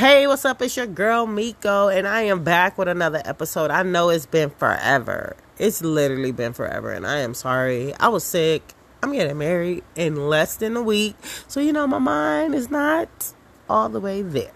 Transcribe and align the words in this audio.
Hey, 0.00 0.26
what's 0.26 0.46
up? 0.46 0.62
It's 0.62 0.78
your 0.78 0.86
girl 0.86 1.26
Mecko, 1.26 1.88
and 1.94 2.08
I 2.08 2.22
am 2.22 2.42
back 2.42 2.78
with 2.78 2.88
another 2.88 3.20
episode. 3.26 3.70
I 3.70 3.82
know 3.82 4.08
it's 4.08 4.24
been 4.24 4.48
forever. 4.48 5.36
It's 5.58 5.82
literally 5.82 6.32
been 6.32 6.54
forever, 6.54 6.90
and 6.90 7.06
I 7.06 7.18
am 7.18 7.34
sorry. 7.34 7.92
I 8.00 8.08
was 8.08 8.24
sick. 8.24 8.62
I'm 9.02 9.12
getting 9.12 9.36
married 9.36 9.84
in 9.96 10.30
less 10.30 10.56
than 10.56 10.74
a 10.74 10.82
week, 10.82 11.16
so 11.48 11.60
you 11.60 11.74
know 11.74 11.86
my 11.86 11.98
mind 11.98 12.54
is 12.54 12.70
not 12.70 13.10
all 13.68 13.90
the 13.90 14.00
way 14.00 14.22
there. 14.22 14.54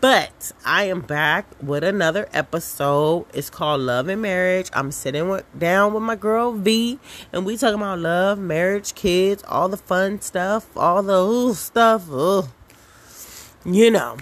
But 0.00 0.52
I 0.64 0.84
am 0.84 1.00
back 1.00 1.46
with 1.60 1.82
another 1.82 2.28
episode. 2.32 3.26
It's 3.34 3.50
called 3.50 3.80
Love 3.80 4.06
and 4.06 4.22
Marriage. 4.22 4.70
I'm 4.74 4.92
sitting 4.92 5.28
with, 5.28 5.44
down 5.58 5.92
with 5.92 6.04
my 6.04 6.14
girl 6.14 6.52
Vee, 6.52 7.00
and 7.32 7.44
we 7.44 7.56
talking 7.56 7.80
about 7.80 7.98
love, 7.98 8.38
marriage, 8.38 8.94
kids, 8.94 9.42
all 9.48 9.68
the 9.68 9.76
fun 9.76 10.20
stuff, 10.20 10.68
all 10.76 11.02
the 11.02 11.20
ooh, 11.20 11.52
stuff. 11.52 12.08
Ugh. 12.12 12.48
You 13.64 13.90
know 13.90 14.18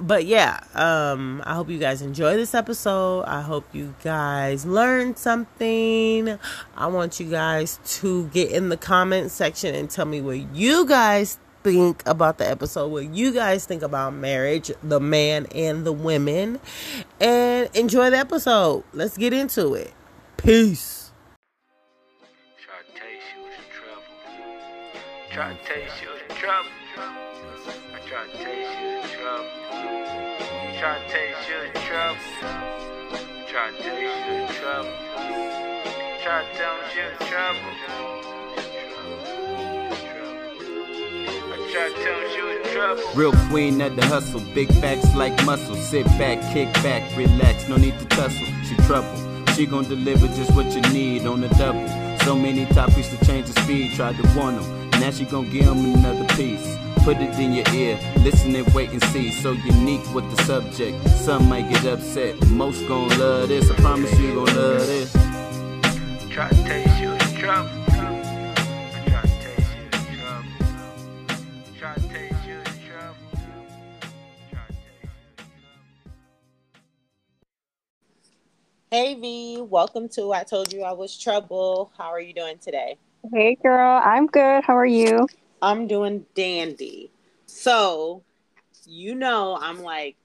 but 0.00 0.24
yeah, 0.24 0.60
um, 0.74 1.42
I 1.44 1.54
hope 1.54 1.68
you 1.68 1.78
guys 1.78 2.02
enjoy 2.02 2.36
this 2.36 2.54
episode. 2.54 3.22
I 3.22 3.40
hope 3.40 3.64
you 3.72 3.94
guys 4.02 4.64
learned 4.66 5.18
something. 5.18 6.38
I 6.76 6.86
want 6.86 7.20
you 7.20 7.30
guys 7.30 7.78
to 8.00 8.26
get 8.28 8.50
in 8.50 8.68
the 8.68 8.76
comment 8.76 9.30
section 9.30 9.74
and 9.74 9.90
tell 9.90 10.06
me 10.06 10.20
what 10.20 10.54
you 10.54 10.86
guys 10.86 11.38
think 11.62 12.02
about 12.06 12.38
the 12.38 12.48
episode, 12.48 12.88
what 12.88 13.14
you 13.14 13.32
guys 13.32 13.66
think 13.66 13.82
about 13.82 14.14
marriage, 14.14 14.70
the 14.82 15.00
man 15.00 15.46
and 15.54 15.84
the 15.84 15.92
women, 15.92 16.58
and 17.20 17.68
enjoy 17.74 18.10
the 18.10 18.18
episode. 18.18 18.84
Let's 18.92 19.16
get 19.16 19.32
into 19.32 19.74
it. 19.74 19.92
Peace. 20.36 21.12
Try 25.30 25.54
to 25.54 25.64
taste 25.64 26.02
you 26.02 26.34
trouble. 26.34 26.68
I 26.96 28.00
try 28.08 28.26
to 28.26 28.44
taste. 28.44 28.89
Try 30.80 30.98
to 30.98 31.04
taste 31.12 31.46
you 31.46 31.56
in 31.60 31.72
trouble. 31.86 32.20
Try 33.48 33.70
to 33.70 33.76
taste 33.76 34.00
you 34.26 34.32
in 34.32 34.48
trouble. 34.48 34.94
Try 36.22 36.40
to 36.40 36.48
tell 36.56 36.76
you 36.96 37.04
in 37.10 37.16
trouble. 42.72 43.12
Real 43.14 43.32
queen 43.50 43.82
at 43.82 43.94
the 43.94 44.06
hustle, 44.06 44.40
big 44.54 44.72
facts 44.80 45.14
like 45.14 45.44
muscle. 45.44 45.76
Sit 45.76 46.06
back, 46.16 46.40
kick 46.54 46.72
back, 46.82 47.14
relax, 47.14 47.68
no 47.68 47.76
need 47.76 47.98
to 47.98 48.06
tussle. 48.06 48.46
She 48.64 48.74
trouble, 48.86 49.14
she 49.52 49.66
gon' 49.66 49.84
deliver 49.84 50.28
just 50.28 50.54
what 50.56 50.74
you 50.74 50.80
need 50.94 51.26
on 51.26 51.42
the 51.42 51.48
double. 51.50 51.86
So 52.20 52.34
many 52.34 52.64
topics 52.64 53.10
to 53.14 53.22
change 53.26 53.52
the 53.52 53.60
speed, 53.60 53.92
tried 53.96 54.16
to 54.16 54.26
warn 54.34 54.56
them. 54.56 54.90
Now 54.92 55.10
she 55.10 55.26
gon' 55.26 55.50
give 55.50 55.66
them 55.66 55.84
another 55.94 56.24
piece. 56.36 56.78
Put 57.04 57.16
it 57.16 57.38
in 57.38 57.54
your 57.54 57.64
ear, 57.74 57.98
listen 58.18 58.54
and 58.54 58.66
wait 58.74 58.90
and 58.90 59.02
see. 59.04 59.32
So 59.32 59.52
unique 59.52 60.14
with 60.14 60.30
the 60.36 60.42
subject, 60.44 61.08
some 61.08 61.48
might 61.48 61.68
get 61.68 61.84
upset. 61.86 62.40
Most 62.48 62.86
gon' 62.86 63.08
love 63.18 63.48
this, 63.48 63.70
I 63.70 63.74
promise 63.76 64.12
you 64.20 64.34
gon' 64.34 64.44
love 64.54 64.86
this. 64.86 65.12
Try 66.30 66.48
to 66.50 66.62
taste 66.64 67.00
you 67.00 67.12
in 67.12 67.36
trouble. 67.36 67.80
Hey 78.92 79.14
Vee, 79.14 79.60
welcome 79.60 80.08
to 80.10 80.32
I 80.32 80.42
Told 80.42 80.72
You 80.72 80.82
I 80.82 80.92
Was 80.92 81.16
Trouble. 81.16 81.92
How 81.96 82.08
are 82.08 82.20
you 82.20 82.34
doing 82.34 82.58
today? 82.58 82.98
Hey 83.32 83.56
girl, 83.62 84.00
I'm 84.04 84.26
good. 84.26 84.64
How 84.64 84.76
are 84.76 84.84
you? 84.84 85.28
I'm 85.62 85.86
doing 85.86 86.26
dandy. 86.34 87.10
So, 87.46 88.22
you 88.86 89.14
know, 89.14 89.58
I'm 89.60 89.82
like 89.82 90.16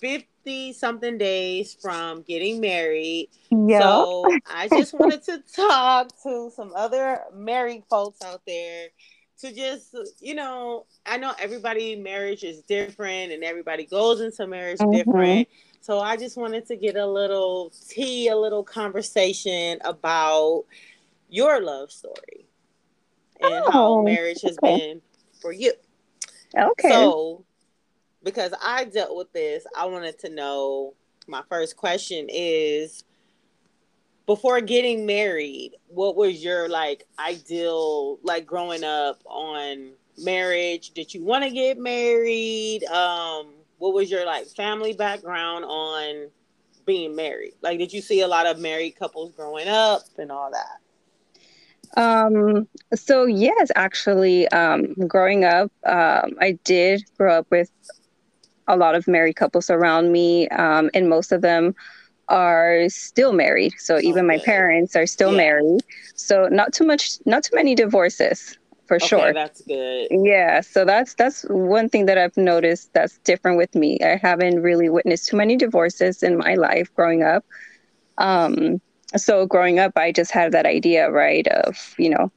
50 0.00 0.72
something 0.72 1.18
days 1.18 1.76
from 1.80 2.22
getting 2.22 2.60
married. 2.60 3.28
Yep. 3.50 3.82
So, 3.82 4.24
I 4.46 4.68
just 4.72 4.94
wanted 4.94 5.22
to 5.24 5.42
talk 5.54 6.10
to 6.22 6.50
some 6.54 6.72
other 6.74 7.20
married 7.34 7.84
folks 7.88 8.22
out 8.22 8.42
there 8.46 8.88
to 9.40 9.52
just, 9.54 9.96
you 10.20 10.34
know, 10.34 10.86
I 11.06 11.16
know 11.16 11.32
everybody 11.38 11.96
marriage 11.96 12.42
is 12.42 12.62
different 12.62 13.32
and 13.32 13.44
everybody 13.44 13.86
goes 13.86 14.20
into 14.20 14.46
marriage 14.46 14.78
mm-hmm. 14.78 14.96
different. 14.96 15.48
So, 15.80 16.00
I 16.00 16.16
just 16.16 16.36
wanted 16.36 16.66
to 16.66 16.76
get 16.76 16.96
a 16.96 17.06
little 17.06 17.72
tea, 17.88 18.28
a 18.28 18.36
little 18.36 18.64
conversation 18.64 19.78
about 19.84 20.64
your 21.30 21.60
love 21.62 21.90
story 21.90 22.47
and 23.40 23.52
oh, 23.66 23.70
how 23.70 24.02
marriage 24.02 24.42
has 24.42 24.58
okay. 24.62 24.78
been 24.78 25.02
for 25.40 25.52
you. 25.52 25.72
Okay. 26.56 26.88
So, 26.88 27.44
because 28.22 28.52
I 28.62 28.84
dealt 28.84 29.16
with 29.16 29.32
this, 29.32 29.66
I 29.76 29.86
wanted 29.86 30.18
to 30.20 30.30
know 30.30 30.94
my 31.26 31.42
first 31.48 31.76
question 31.76 32.26
is 32.30 33.04
before 34.26 34.60
getting 34.60 35.06
married, 35.06 35.72
what 35.88 36.16
was 36.16 36.44
your 36.44 36.68
like 36.68 37.04
ideal 37.18 38.18
like 38.22 38.46
growing 38.46 38.84
up 38.84 39.22
on 39.24 39.92
marriage? 40.18 40.90
Did 40.90 41.14
you 41.14 41.24
want 41.24 41.44
to 41.44 41.50
get 41.50 41.78
married? 41.78 42.84
Um 42.84 43.54
what 43.78 43.94
was 43.94 44.10
your 44.10 44.26
like 44.26 44.46
family 44.48 44.92
background 44.92 45.64
on 45.64 46.28
being 46.84 47.14
married? 47.14 47.54
Like 47.62 47.78
did 47.78 47.92
you 47.92 48.02
see 48.02 48.20
a 48.20 48.28
lot 48.28 48.46
of 48.46 48.58
married 48.58 48.96
couples 48.98 49.32
growing 49.32 49.68
up 49.68 50.02
and 50.18 50.30
all 50.30 50.50
that? 50.50 50.80
Um, 51.96 52.68
so 52.94 53.24
yes, 53.24 53.70
actually, 53.74 54.48
um, 54.48 54.94
growing 55.06 55.44
up, 55.44 55.72
um, 55.84 56.36
I 56.40 56.58
did 56.64 57.02
grow 57.16 57.38
up 57.38 57.46
with 57.50 57.70
a 58.66 58.76
lot 58.76 58.94
of 58.94 59.08
married 59.08 59.36
couples 59.36 59.70
around 59.70 60.12
me, 60.12 60.48
um, 60.48 60.90
and 60.94 61.08
most 61.08 61.32
of 61.32 61.40
them 61.40 61.74
are 62.28 62.88
still 62.88 63.32
married. 63.32 63.72
So 63.78 63.98
even 63.98 64.26
my 64.26 64.38
parents 64.38 64.94
are 64.94 65.06
still 65.06 65.30
yeah. 65.30 65.38
married. 65.38 65.80
So 66.14 66.48
not 66.50 66.72
too 66.72 66.84
much, 66.84 67.18
not 67.24 67.42
too 67.42 67.56
many 67.56 67.74
divorces 67.74 68.58
for 68.86 68.96
okay, 68.96 69.06
sure. 69.06 69.32
That's 69.32 69.62
good. 69.62 70.08
Yeah, 70.10 70.60
so 70.60 70.84
that's 70.84 71.14
that's 71.14 71.42
one 71.48 71.88
thing 71.88 72.06
that 72.06 72.18
I've 72.18 72.36
noticed 72.36 72.92
that's 72.92 73.18
different 73.18 73.56
with 73.56 73.74
me. 73.74 73.98
I 74.02 74.16
haven't 74.16 74.62
really 74.62 74.88
witnessed 74.88 75.28
too 75.28 75.36
many 75.36 75.56
divorces 75.56 76.22
in 76.22 76.36
my 76.36 76.54
life 76.54 76.92
growing 76.94 77.22
up. 77.22 77.44
Um, 78.16 78.80
so 79.16 79.46
growing 79.46 79.78
up, 79.78 79.92
I 79.96 80.12
just 80.12 80.30
had 80.30 80.52
that 80.52 80.66
idea, 80.66 81.10
right, 81.10 81.46
of, 81.48 81.94
you 81.98 82.10
know, 82.10 82.30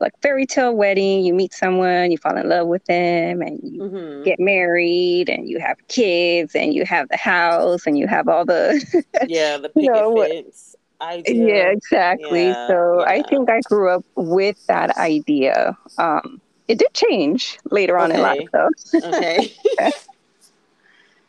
like 0.00 0.12
fairy 0.20 0.46
tale 0.46 0.74
wedding, 0.74 1.24
you 1.24 1.32
meet 1.32 1.52
someone, 1.52 2.10
you 2.10 2.18
fall 2.18 2.36
in 2.36 2.48
love 2.48 2.66
with 2.66 2.84
them, 2.84 3.40
and 3.40 3.60
you 3.62 3.82
mm-hmm. 3.82 4.22
get 4.24 4.38
married, 4.38 5.28
and 5.28 5.48
you 5.48 5.58
have 5.58 5.76
kids, 5.88 6.54
and 6.54 6.74
you 6.74 6.84
have 6.84 7.08
the 7.08 7.16
house, 7.16 7.86
and 7.86 7.98
you 7.98 8.06
have 8.06 8.28
all 8.28 8.44
the 8.44 9.04
yeah, 9.26 9.56
the 9.56 9.68
picket 9.68 9.82
you 9.82 9.92
know, 9.92 10.22
fence. 10.22 10.76
Idea. 11.00 11.46
Yeah, 11.46 11.70
exactly. 11.70 12.46
Yeah, 12.46 12.66
so 12.68 13.00
yeah. 13.00 13.06
I 13.06 13.22
think 13.22 13.50
I 13.50 13.60
grew 13.60 13.90
up 13.90 14.04
with 14.14 14.66
that 14.66 14.96
idea. 14.96 15.76
Um, 15.98 16.40
it 16.68 16.78
did 16.78 16.92
change 16.94 17.58
later 17.70 17.98
on 17.98 18.10
okay. 18.10 18.16
in 18.16 18.22
life, 18.22 18.48
though. 18.52 18.70
okay. 19.08 19.54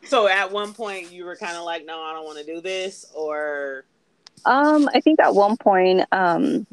so 0.04 0.28
at 0.28 0.52
one 0.52 0.74
point, 0.74 1.12
you 1.12 1.26
were 1.26 1.36
kind 1.36 1.58
of 1.58 1.64
like, 1.64 1.86
"No, 1.86 2.02
I 2.02 2.14
don't 2.14 2.26
want 2.26 2.40
to 2.40 2.46
do 2.46 2.62
this," 2.62 3.12
or 3.14 3.86
um, 4.48 4.90
I 4.94 5.02
think 5.02 5.20
at 5.20 5.36
one 5.36 5.58
point, 5.58 6.06
um, 6.12 6.66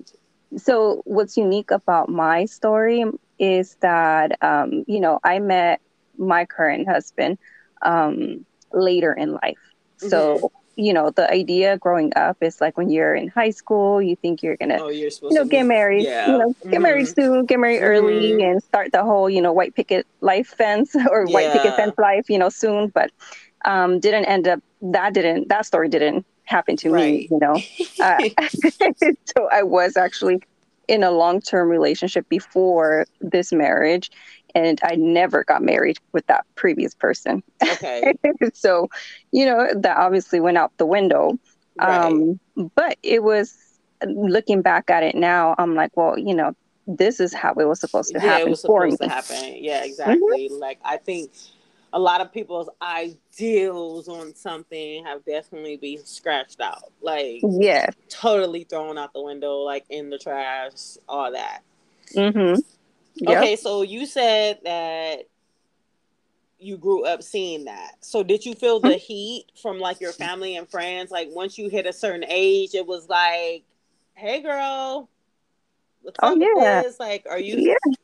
so 0.56 1.02
what's 1.04 1.36
unique 1.36 1.72
about 1.72 2.08
my 2.08 2.44
story 2.44 3.04
is 3.40 3.76
that, 3.80 4.38
um, 4.42 4.84
you 4.86 5.00
know, 5.00 5.18
I 5.24 5.40
met 5.40 5.80
my 6.16 6.44
current 6.44 6.88
husband 6.88 7.36
um, 7.82 8.46
later 8.72 9.12
in 9.12 9.32
life. 9.32 9.58
So, 9.96 10.36
mm-hmm. 10.36 10.46
you 10.76 10.92
know, 10.92 11.10
the 11.10 11.28
idea 11.28 11.76
growing 11.78 12.12
up 12.14 12.36
is 12.40 12.60
like 12.60 12.78
when 12.78 12.90
you're 12.90 13.16
in 13.16 13.26
high 13.26 13.50
school, 13.50 14.00
you 14.00 14.14
think 14.14 14.44
you're 14.44 14.56
gonna, 14.56 14.78
oh, 14.80 14.88
you're 14.88 15.10
you 15.22 15.32
know, 15.32 15.44
get 15.44 15.66
married, 15.66 16.04
yeah. 16.04 16.30
you 16.30 16.38
know, 16.38 16.52
get 16.62 16.74
mm-hmm. 16.74 16.82
married 16.82 17.08
soon, 17.08 17.44
get 17.44 17.58
married 17.58 17.80
early, 17.80 18.30
mm-hmm. 18.30 18.52
and 18.52 18.62
start 18.62 18.92
the 18.92 19.02
whole, 19.02 19.28
you 19.28 19.42
know, 19.42 19.52
white 19.52 19.74
picket 19.74 20.06
life 20.20 20.46
fence 20.46 20.94
or 21.10 21.26
yeah. 21.26 21.34
white 21.34 21.52
picket 21.52 21.74
fence 21.74 21.94
life, 21.98 22.30
you 22.30 22.38
know, 22.38 22.50
soon. 22.50 22.86
But 22.88 23.10
um, 23.64 23.98
didn't 23.98 24.26
end 24.26 24.46
up. 24.46 24.60
That 24.80 25.12
didn't. 25.12 25.48
That 25.48 25.66
story 25.66 25.88
didn't 25.88 26.24
happened 26.44 26.78
to 26.80 26.90
right. 26.90 27.14
me, 27.14 27.28
you 27.30 27.38
know. 27.38 27.60
Uh, 28.00 28.28
so 29.36 29.48
I 29.50 29.62
was 29.62 29.96
actually 29.96 30.42
in 30.88 31.02
a 31.02 31.10
long 31.10 31.40
term 31.40 31.68
relationship 31.68 32.28
before 32.28 33.06
this 33.20 33.52
marriage, 33.52 34.10
and 34.54 34.78
I 34.82 34.96
never 34.96 35.44
got 35.44 35.62
married 35.62 35.98
with 36.12 36.26
that 36.26 36.44
previous 36.54 36.94
person. 36.94 37.42
Okay. 37.62 38.14
so, 38.54 38.88
you 39.32 39.46
know, 39.46 39.68
that 39.74 39.96
obviously 39.96 40.40
went 40.40 40.58
out 40.58 40.72
the 40.76 40.86
window. 40.86 41.38
Right. 41.76 42.04
Um, 42.06 42.38
but 42.76 42.98
it 43.02 43.22
was 43.22 43.56
looking 44.06 44.62
back 44.62 44.90
at 44.90 45.02
it 45.02 45.14
now, 45.14 45.54
I'm 45.58 45.74
like, 45.74 45.96
well, 45.96 46.18
you 46.18 46.34
know, 46.34 46.54
this 46.86 47.18
is 47.18 47.32
how 47.32 47.54
it 47.54 47.64
was 47.64 47.80
supposed 47.80 48.12
to 48.12 48.18
yeah, 48.18 48.24
happen 48.24 48.46
it 48.46 48.50
was 48.50 48.60
supposed 48.60 49.00
to 49.00 49.08
happen. 49.08 49.56
Yeah, 49.58 49.84
exactly. 49.84 50.48
Mm-hmm. 50.48 50.60
Like 50.60 50.78
I 50.84 50.98
think 50.98 51.30
a 51.94 51.98
lot 51.98 52.20
of 52.20 52.32
people's 52.32 52.68
ideals 52.82 54.08
on 54.08 54.34
something 54.34 55.04
have 55.04 55.24
definitely 55.24 55.76
been 55.76 56.04
scratched 56.04 56.60
out. 56.60 56.92
Like, 57.00 57.40
yeah, 57.42 57.86
totally 58.08 58.64
thrown 58.64 58.98
out 58.98 59.12
the 59.12 59.22
window, 59.22 59.58
like 59.58 59.84
in 59.88 60.10
the 60.10 60.18
trash, 60.18 60.98
all 61.08 61.30
that. 61.32 61.60
Mm-hmm. 62.16 62.60
Yep. 63.14 63.38
Okay, 63.38 63.54
so 63.54 63.82
you 63.82 64.06
said 64.06 64.58
that 64.64 65.28
you 66.58 66.76
grew 66.76 67.04
up 67.04 67.22
seeing 67.22 67.66
that. 67.66 67.92
So 68.00 68.24
did 68.24 68.44
you 68.44 68.54
feel 68.54 68.80
the 68.80 68.94
heat 68.96 69.44
from 69.62 69.78
like 69.78 70.00
your 70.00 70.12
family 70.12 70.56
and 70.56 70.68
friends? 70.68 71.12
Like 71.12 71.28
once 71.30 71.56
you 71.56 71.68
hit 71.68 71.86
a 71.86 71.92
certain 71.92 72.24
age, 72.28 72.74
it 72.74 72.88
was 72.88 73.08
like, 73.08 73.62
"Hey, 74.14 74.42
girl, 74.42 75.08
what's 76.02 76.18
Oh, 76.20 76.32
up 76.32 76.38
with 76.38 76.48
yeah. 76.56 76.82
this? 76.82 76.98
Like, 76.98 77.24
are 77.30 77.38
you?" 77.38 77.56
Yeah. 77.56 77.94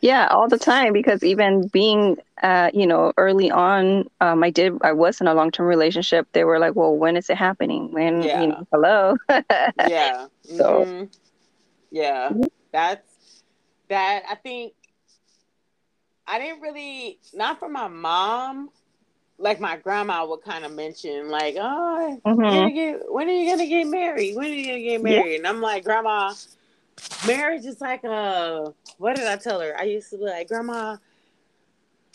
Yeah, 0.00 0.26
all 0.30 0.48
the 0.48 0.58
time 0.58 0.92
because 0.92 1.22
even 1.22 1.68
being 1.68 2.16
uh, 2.42 2.70
you 2.72 2.86
know, 2.86 3.12
early 3.16 3.50
on, 3.50 4.04
um 4.20 4.42
I 4.42 4.50
did 4.50 4.72
I 4.82 4.92
was 4.92 5.20
in 5.20 5.26
a 5.26 5.34
long-term 5.34 5.66
relationship. 5.66 6.26
They 6.32 6.44
were 6.44 6.58
like, 6.58 6.74
"Well, 6.74 6.96
when 6.96 7.16
is 7.16 7.30
it 7.30 7.36
happening? 7.36 7.92
When, 7.92 8.30
Yeah. 8.30 8.34
you 8.34 8.48
know, 8.48 8.66
hello?" 8.72 9.16
Yeah. 9.78 10.28
So- 10.42 10.86
mhm. 10.86 11.10
Yeah. 11.90 12.34
Mhm. 12.34 12.48
That's 12.72 13.42
that. 13.88 14.22
I 14.28 14.34
think 14.36 14.74
I 16.26 16.38
didn't 16.38 16.60
really 16.62 17.18
not 17.32 17.58
from 17.58 17.72
my 17.72 17.88
mom. 17.88 18.70
Like 19.38 19.60
my 19.60 19.76
grandma 19.76 20.24
would 20.26 20.42
kind 20.42 20.64
of 20.64 20.72
mention, 20.72 21.28
like, 21.30 21.56
"Oh, 21.58 22.20
Mhm. 22.26 22.72
get 22.74 23.12
when 23.12 23.28
are 23.28 23.32
you 23.32 23.50
gonna 23.50 23.66
get 23.66 23.84
married? 23.86 24.36
When 24.36 24.46
are 24.50 24.54
you 24.54 24.66
gonna 24.66 24.82
get 24.82 25.02
Yeah. 25.02 25.02
married?" 25.02 25.36
And 25.36 25.46
I'm 25.46 25.60
like, 25.60 25.84
"Grandma, 25.84 26.32
marriage 27.26 27.64
is 27.64 27.80
like 27.80 28.04
a 28.04 28.72
what 28.98 29.16
did 29.16 29.26
I 29.26 29.36
tell 29.36 29.60
her? 29.60 29.74
I 29.78 29.84
used 29.84 30.10
to 30.10 30.18
be 30.18 30.24
like, 30.24 30.48
Grandma, 30.48 30.96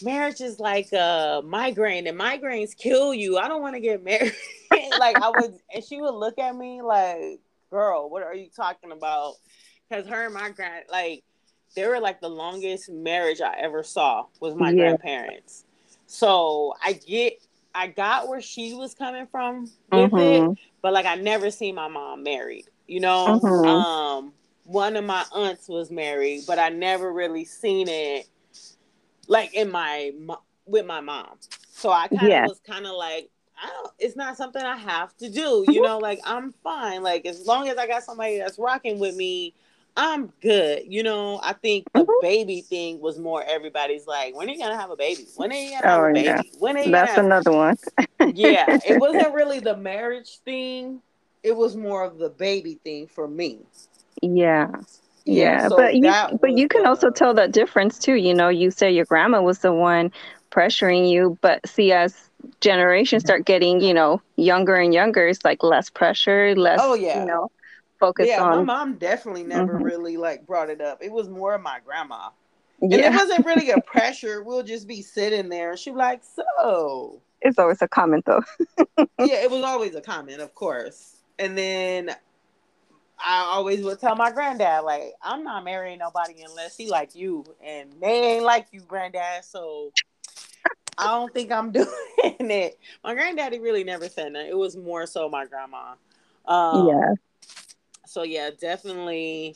marriage 0.01 0.41
is 0.41 0.59
like 0.59 0.91
a 0.93 1.41
migraine, 1.43 2.07
and 2.07 2.19
migraines 2.19 2.75
kill 2.75 3.13
you. 3.13 3.37
I 3.37 3.47
don't 3.47 3.61
want 3.61 3.75
to 3.75 3.81
get 3.81 4.03
married. 4.03 4.33
like 4.97 5.17
I 5.21 5.29
would, 5.29 5.53
and 5.73 5.83
she 5.83 5.99
would 6.01 6.13
look 6.13 6.37
at 6.39 6.55
me 6.55 6.81
like, 6.81 7.39
"Girl, 7.69 8.09
what 8.09 8.23
are 8.23 8.35
you 8.35 8.49
talking 8.55 8.91
about?" 8.91 9.35
Because 9.89 10.07
her 10.07 10.25
and 10.25 10.33
my 10.33 10.49
grand, 10.49 10.85
like, 10.91 11.23
they 11.75 11.87
were 11.87 11.99
like 11.99 12.19
the 12.21 12.29
longest 12.29 12.89
marriage 12.89 13.41
I 13.41 13.55
ever 13.59 13.83
saw 13.83 14.25
was 14.39 14.55
my 14.55 14.71
Yeah. 14.71 14.81
grandparents. 14.97 15.65
So 16.07 16.73
I 16.83 16.93
get, 16.93 17.33
I 17.73 17.87
got 17.87 18.27
where 18.27 18.41
she 18.41 18.73
was 18.73 18.93
coming 18.93 19.27
from 19.27 19.69
with 19.91 20.13
it, 20.13 20.41
Mhm. 20.43 20.57
but 20.81 20.93
like 20.93 21.05
I 21.05 21.15
never 21.15 21.51
seen 21.51 21.75
my 21.75 21.87
mom 21.87 22.23
married. 22.23 22.65
You 22.87 23.01
know, 23.01 23.39
Mhm. 23.41 23.65
um, 23.67 24.33
one 24.67 24.95
of 24.97 25.05
my 25.05 25.25
aunts 25.33 25.67
was 25.69 25.89
married, 25.89 26.43
but 26.45 26.59
I 26.59 26.69
never 26.69 27.11
really 27.11 27.45
seen 27.45 27.87
it 27.89 28.27
like 29.27 29.53
in 29.53 29.71
my 29.71 30.11
with 30.65 30.85
my 30.85 30.99
mom. 31.01 31.37
So 31.71 31.89
I 31.91 32.07
kind 32.07 32.33
of 32.35 32.41
Yeah. 32.41 32.45
was 32.45 32.59
kind 32.59 32.85
of 32.85 32.93
like, 32.95 33.29
I 33.61 33.67
don't. 33.67 33.91
It's 33.99 34.15
not 34.15 34.37
something 34.37 34.61
I 34.61 34.77
have 34.77 35.15
to 35.17 35.29
do. 35.29 35.63
You 35.67 35.81
know, 35.81 35.99
like 35.99 36.19
I'm 36.25 36.53
fine. 36.63 37.01
Like 37.03 37.25
as 37.25 37.45
long 37.47 37.67
as 37.69 37.77
I 37.77 37.87
got 37.87 38.03
somebody 38.03 38.37
that's 38.37 38.59
rocking 38.59 38.99
with 38.99 39.15
me. 39.15 39.53
I'm 39.99 40.31
good. 40.41 40.83
You 40.87 41.01
know, 41.01 41.39
I 41.41 41.53
think 41.53 41.91
the 41.95 42.05
Mhm. 42.05 42.21
baby 42.21 42.61
thing 42.61 42.99
was 42.99 43.17
more 43.17 43.43
everybody's 43.43 44.05
like, 44.05 44.35
when 44.35 44.47
are 44.47 44.51
you 44.51 44.59
gonna 44.59 44.77
have 44.77 44.91
a 44.91 44.95
baby? 44.95 45.25
When 45.35 45.51
are 45.51 45.55
you 45.55 45.71
gonna 45.71 45.87
have 45.87 46.03
Oh, 46.03 46.03
a 46.03 46.09
baby? 46.09 46.25
yeah. 46.25 46.41
When 46.59 46.77
are 46.77 46.83
you 46.83 46.91
That's 46.91 47.17
another 47.17 47.51
one. 47.51 47.77
yeah, 48.31 48.77
it 48.85 48.97
wasn't 48.97 49.33
really 49.33 49.59
the 49.59 49.75
marriage 49.75 50.39
thing. 50.45 51.01
It 51.43 51.55
was 51.55 51.75
more 51.75 52.03
of 52.03 52.17
the 52.19 52.29
baby 52.29 52.79
thing 52.83 53.07
for 53.07 53.27
me. 53.27 53.59
Yeah. 54.21 54.67
Yeah, 55.25 55.67
so 55.67 55.75
but 55.75 55.95
you 55.95 56.03
but 56.41 56.51
was 56.51 56.59
you 56.59 56.67
can 56.69 56.85
also 56.85 57.09
tell 57.11 57.33
that 57.33 57.51
difference 57.51 57.99
too. 57.99 58.15
You 58.15 58.33
know, 58.33 58.47
you 58.49 58.71
say 58.71 58.91
your 58.91 59.05
grandma 59.05 59.41
was 59.41 59.59
the 59.59 59.73
one 59.73 60.11
pressuring 60.51 61.09
you, 61.09 61.37
but 61.41 61.67
see, 61.67 61.91
as 61.91 62.29
generations 62.61 63.23
start 63.23 63.45
getting, 63.45 63.81
you 63.81 63.93
know, 63.93 64.21
younger 64.37 64.75
and 64.75 64.93
younger, 64.93 65.27
it's 65.27 65.43
like 65.43 65.63
less 65.63 65.89
pressure, 65.89 66.55
less, 66.55 66.79
Oh, 66.81 66.93
yeah. 66.93 67.19
you 67.19 67.25
know, 67.25 67.51
focus 67.99 68.27
yeah, 68.29 68.41
my 68.43 68.61
mom 68.61 68.95
definitely 68.97 69.43
never 69.43 69.73
Mhm. 69.73 69.83
really 69.83 70.15
like 70.17 70.45
brought 70.47 70.69
it 70.69 70.79
up. 70.79 71.03
It 71.03 71.11
was 71.11 71.27
more 71.27 71.55
of 71.55 71.61
my 71.61 71.79
grandma, 71.83 72.29
and 72.81 72.93
it 72.93 73.11
wasn't 73.11 73.45
really 73.45 73.71
a 73.71 73.77
pressure. 73.85 74.41
We'll 74.43 74.63
just 74.63 74.87
be 74.87 75.01
sitting 75.01 75.49
there, 75.49 75.71
and 75.71 75.79
she 75.79 75.91
be 75.91 75.97
like, 75.97 76.21
"So." 76.23 77.21
it's 77.41 77.59
always 77.59 77.81
a 77.81 77.87
comment 77.87 78.25
though. 78.25 78.41
Yeah, 79.19 79.43
it 79.43 79.51
was 79.51 79.63
always 79.63 79.95
a 79.95 80.01
comment, 80.01 80.41
of 80.41 80.53
course. 80.55 81.17
And 81.39 81.57
then 81.57 82.15
I 83.23 83.49
always 83.51 83.83
would 83.83 83.99
tell 83.99 84.15
my 84.15 84.31
granddad, 84.31 84.83
like, 84.83 85.13
I'm 85.21 85.43
not 85.43 85.63
marrying 85.63 85.99
nobody 85.99 86.41
unless 86.43 86.77
he 86.77 86.89
like 86.89 87.15
you, 87.15 87.43
and 87.63 87.91
they 88.01 88.35
ain't 88.35 88.43
like 88.45 88.67
you, 88.71 88.81
granddad. 88.81 89.43
So 89.43 89.93
I 90.97 91.07
don't 91.07 91.33
think 91.33 91.51
I'm 91.51 91.71
doing 91.73 91.87
it. 92.39 92.79
My 93.03 93.13
granddaddy 93.13 93.59
really 93.59 93.83
never 93.83 94.09
said 94.09 94.35
that. 94.35 94.47
It 94.47 94.57
was 94.57 94.75
more 94.75 95.05
so 95.05 95.29
my 95.29 95.45
grandma. 95.45 95.95
Um, 96.45 96.87
yeah. 96.87 97.13
So 98.05 98.23
yeah, 98.23 98.51
definitely. 98.59 99.55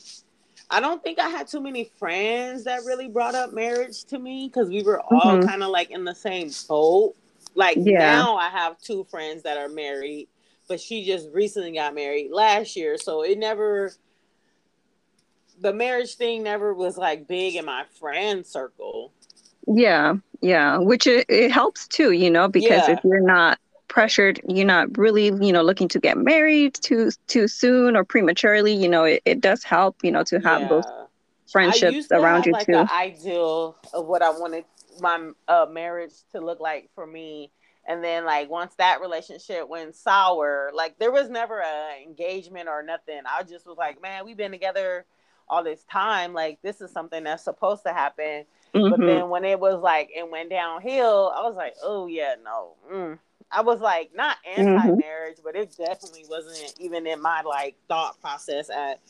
I 0.70 0.80
don't 0.80 1.02
think 1.02 1.18
I 1.18 1.28
had 1.28 1.48
too 1.48 1.60
many 1.60 1.84
friends 1.84 2.64
that 2.64 2.84
really 2.84 3.08
brought 3.08 3.34
up 3.34 3.52
marriage 3.52 4.04
to 4.04 4.18
me 4.18 4.48
because 4.48 4.68
we 4.68 4.82
were 4.82 5.00
all 5.00 5.36
Mhm. 5.36 5.44
kind 5.44 5.62
of 5.62 5.70
like 5.70 5.90
in 5.90 6.04
the 6.04 6.14
same 6.14 6.50
boat. 6.68 7.14
Like 7.54 7.76
Yeah. 7.76 7.94
now, 7.96 8.36
I 8.36 8.48
have 8.48 8.78
two 8.80 9.04
friends 9.04 9.42
that 9.42 9.58
are 9.58 9.68
married, 9.68 10.28
but 10.72 10.80
she 10.80 11.04
just 11.04 11.28
recently 11.34 11.72
got 11.72 11.94
married 11.94 12.30
last 12.32 12.76
year, 12.76 12.96
so 12.96 13.22
it 13.22 13.36
never. 13.36 13.92
The 15.60 15.74
marriage 15.74 16.14
thing 16.14 16.42
never 16.42 16.72
was 16.72 16.96
like 16.96 17.28
big 17.28 17.56
in 17.56 17.66
my 17.66 17.84
friend 18.00 18.46
circle. 18.46 19.12
Yeah, 19.66 20.14
yeah, 20.40 20.78
which 20.78 21.06
it, 21.06 21.26
it 21.28 21.52
helps 21.52 21.86
too, 21.86 22.12
you 22.12 22.30
know, 22.30 22.48
because 22.48 22.88
Yeah. 22.88 22.94
if 22.94 23.04
you're 23.04 23.20
not 23.20 23.58
pressured, 23.88 24.40
you're 24.48 24.64
not 24.64 24.96
really, 24.96 25.26
you 25.26 25.52
know, 25.52 25.60
looking 25.62 25.88
to 25.88 26.00
get 26.00 26.16
married 26.16 26.72
too 26.72 27.10
too 27.28 27.48
soon 27.48 27.94
or 27.94 28.02
prematurely, 28.02 28.72
you 28.72 28.88
know, 28.88 29.04
it, 29.04 29.20
it 29.26 29.42
does 29.42 29.62
help, 29.62 29.96
you 30.02 30.10
know, 30.10 30.24
to 30.24 30.40
have 30.40 30.70
those 30.70 30.84
Yeah. 30.84 31.04
I 31.04 31.50
friendships 31.52 32.10
around 32.12 32.46
you 32.46 32.52
like 32.52 32.66
too. 32.66 32.86
ideal 32.90 33.76
of 33.92 34.06
what 34.06 34.22
I 34.22 34.30
wanted 34.30 34.64
my 35.02 35.32
uh, 35.48 35.66
marriage 35.70 36.14
to 36.34 36.40
look 36.40 36.60
like 36.60 36.88
for 36.94 37.06
me. 37.06 37.52
And 37.86 38.02
then 38.02 38.24
like 38.24 38.48
once 38.48 38.74
that 38.76 39.00
relationship 39.00 39.68
went 39.68 39.96
sour, 39.96 40.70
like 40.74 40.98
there 40.98 41.10
was 41.10 41.28
never 41.28 41.58
a 41.60 42.02
engagement 42.02 42.68
or 42.68 42.82
nothing. 42.82 43.20
I 43.26 43.42
just 43.42 43.66
was 43.66 43.76
like, 43.76 44.00
man, 44.00 44.24
we've 44.24 44.36
been 44.36 44.52
together 44.52 45.04
all 45.48 45.64
this 45.64 45.82
time. 45.84 46.32
Like 46.32 46.60
this 46.62 46.80
is 46.80 46.92
something 46.92 47.24
that's 47.24 47.42
supposed 47.44 47.82
to 47.84 47.92
happen. 47.92 48.44
But 48.72 49.00
Mhm. 49.00 49.06
then 49.06 49.28
when 49.30 49.44
it 49.44 49.58
was 49.58 49.80
like 49.80 50.10
it 50.14 50.30
went 50.30 50.50
downhill, 50.50 51.32
I 51.34 51.42
was 51.42 51.56
like, 51.56 51.74
oh 51.82 52.06
yeah, 52.06 52.36
no. 52.42 52.74
Mm. 52.90 53.18
I 53.50 53.60
was 53.62 53.80
like 53.80 54.14
not 54.14 54.36
anti-marriage, 54.46 55.38
but 55.44 55.56
it 55.56 55.76
definitely 55.76 56.24
wasn't 56.28 56.74
even 56.80 57.06
in 57.06 57.20
my 57.20 57.42
like 57.42 57.76
thought 57.88 58.20
process 58.20 58.70
at 58.70 59.00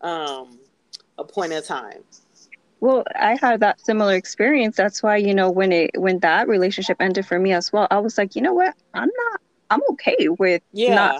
um 0.00 0.58
a 1.18 1.24
point 1.24 1.52
in 1.52 1.62
time. 1.62 2.02
Well, 2.80 3.04
I 3.14 3.36
had 3.40 3.60
that 3.60 3.80
similar 3.80 4.14
experience. 4.14 4.76
That's 4.76 5.02
why, 5.02 5.16
you 5.16 5.34
know, 5.34 5.50
when 5.50 5.72
it 5.72 5.90
when 5.96 6.18
that 6.20 6.48
relationship 6.48 6.96
ended 7.00 7.26
for 7.26 7.38
me 7.38 7.52
as 7.52 7.72
well, 7.72 7.86
I 7.90 7.98
was 7.98 8.16
like, 8.18 8.36
you 8.36 8.42
know 8.42 8.54
what? 8.54 8.74
I'm 8.94 9.08
not 9.08 9.40
I'm 9.70 9.80
okay 9.92 10.28
with 10.38 10.62
Yeah. 10.72 10.88
not 10.88 11.16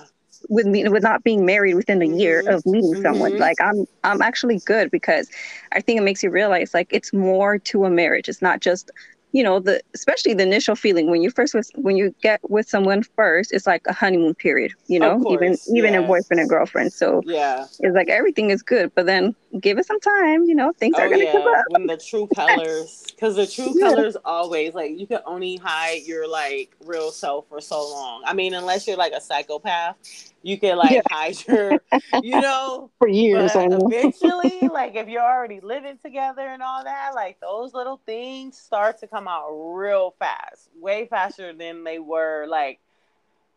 with 0.48 0.66
me 0.66 0.88
with 0.88 1.02
not 1.02 1.22
being 1.22 1.44
married 1.44 1.74
within 1.74 2.02
a 2.02 2.06
year 2.06 2.42
Mhm. 2.42 2.46
of 2.46 2.64
meeting 2.66 2.96
someone. 2.96 3.32
Mhm. 3.32 3.38
Like 3.38 3.60
I'm 3.60 3.86
I'm 4.04 4.22
actually 4.22 4.60
good 4.64 4.90
because 4.90 5.28
I 5.72 5.80
think 5.80 5.98
it 6.00 6.04
makes 6.04 6.22
you 6.22 6.30
realize 6.30 6.72
like 6.74 6.88
it's 6.90 7.12
more 7.12 7.58
to 7.58 7.84
a 7.84 7.90
marriage. 7.90 8.28
It's 8.28 8.42
not 8.42 8.60
just 8.60 8.90
you 9.32 9.42
know 9.42 9.60
the 9.60 9.80
especially 9.94 10.34
the 10.34 10.42
initial 10.42 10.74
feeling 10.74 11.10
when 11.10 11.22
you 11.22 11.30
first 11.30 11.54
was 11.54 11.70
when 11.76 11.96
you 11.96 12.14
get 12.22 12.40
with 12.48 12.68
someone 12.68 13.02
first 13.16 13.52
it's 13.52 13.66
like 13.66 13.82
a 13.86 13.92
honeymoon 13.92 14.34
period 14.34 14.72
you 14.88 14.98
know 14.98 15.16
Of 15.16 15.20
even 15.28 15.58
course, 15.58 15.74
even 15.74 15.92
yeah. 15.92 16.02
boyfriend 16.02 16.40
and 16.40 16.48
girlfriend 16.48 16.92
so 16.92 17.22
Yeah. 17.22 17.66
it's 17.80 17.94
like 17.94 18.08
everything 18.08 18.50
is 18.50 18.62
good 18.62 18.90
but 18.94 19.06
then 19.06 19.34
give 19.60 19.78
it 19.78 19.86
some 19.86 20.00
time 20.00 20.44
you 20.44 20.54
know 20.54 20.72
things 20.78 20.98
Oh 20.98 20.98
are 20.98 21.08
gonna 21.08 21.26
come 21.26 21.42
yeah. 21.42 21.56
up 21.56 21.66
When 21.66 21.86
the 21.86 21.96
true 21.96 22.26
colors, 22.34 23.04
because 23.14 23.36
the 23.36 23.46
true 23.46 23.74
Yeah. 23.74 23.76
colors 23.76 24.16
always 24.24 24.74
like 24.74 24.98
you 24.98 25.06
can 25.06 25.20
only 25.26 25.56
hide 25.56 26.02
your 26.04 26.26
like 26.28 26.74
real 26.84 27.12
self 27.12 27.48
for 27.48 27.60
so 27.60 27.88
long. 27.88 28.22
I 28.26 28.34
mean, 28.34 28.54
unless 28.54 28.88
you're 28.88 28.96
like 28.96 29.12
a 29.12 29.20
psychopath, 29.20 29.96
you 30.42 30.58
can 30.58 30.76
like 30.78 31.00
Yeah. 31.00 31.02
hide 31.04 31.46
your, 31.46 31.82
you 32.20 32.38
know. 32.40 32.90
for 32.98 33.08
years 33.08 33.52
But 33.52 33.68
eventually, 33.70 34.68
like 34.68 34.94
if 34.96 35.08
you're 35.08 35.22
already 35.22 35.60
living 35.60 35.98
together 36.02 36.42
and 36.46 36.62
all 36.62 36.84
that, 36.84 37.12
like 37.14 37.40
those 37.40 37.74
little 37.74 38.00
things 38.06 38.56
start 38.58 38.98
to 38.98 39.06
come 39.06 39.28
out 39.28 39.50
real 39.52 40.14
fast, 40.18 40.70
way 40.78 41.06
faster 41.06 41.52
than 41.52 41.84
they 41.84 41.98
were. 41.98 42.46
Like, 42.48 42.80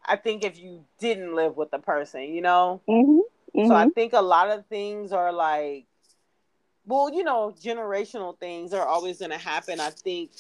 I 0.06 0.16
think 0.18 0.44
if 0.44 0.60
you 0.60 0.86
didn't 1.00 1.36
live 1.36 1.58
with 1.58 1.72
the 1.72 1.80
person, 1.80 2.22
you 2.24 2.42
know. 2.42 2.82
hmm 2.88 3.20
So 3.63 3.75
I 3.75 3.86
think 3.88 4.13
a 4.13 4.22
lot 4.22 4.50
of 4.50 4.66
things 4.68 5.12
are 5.12 5.32
like, 5.32 5.86
well, 6.86 7.13
you 7.13 7.24
know, 7.24 7.54
generational 7.62 8.38
things 8.38 8.74
are 8.74 8.86
always 8.88 9.20
going 9.20 9.32
to 9.32 9.38
happen. 9.38 9.80
I 9.80 9.90
think 9.90 10.32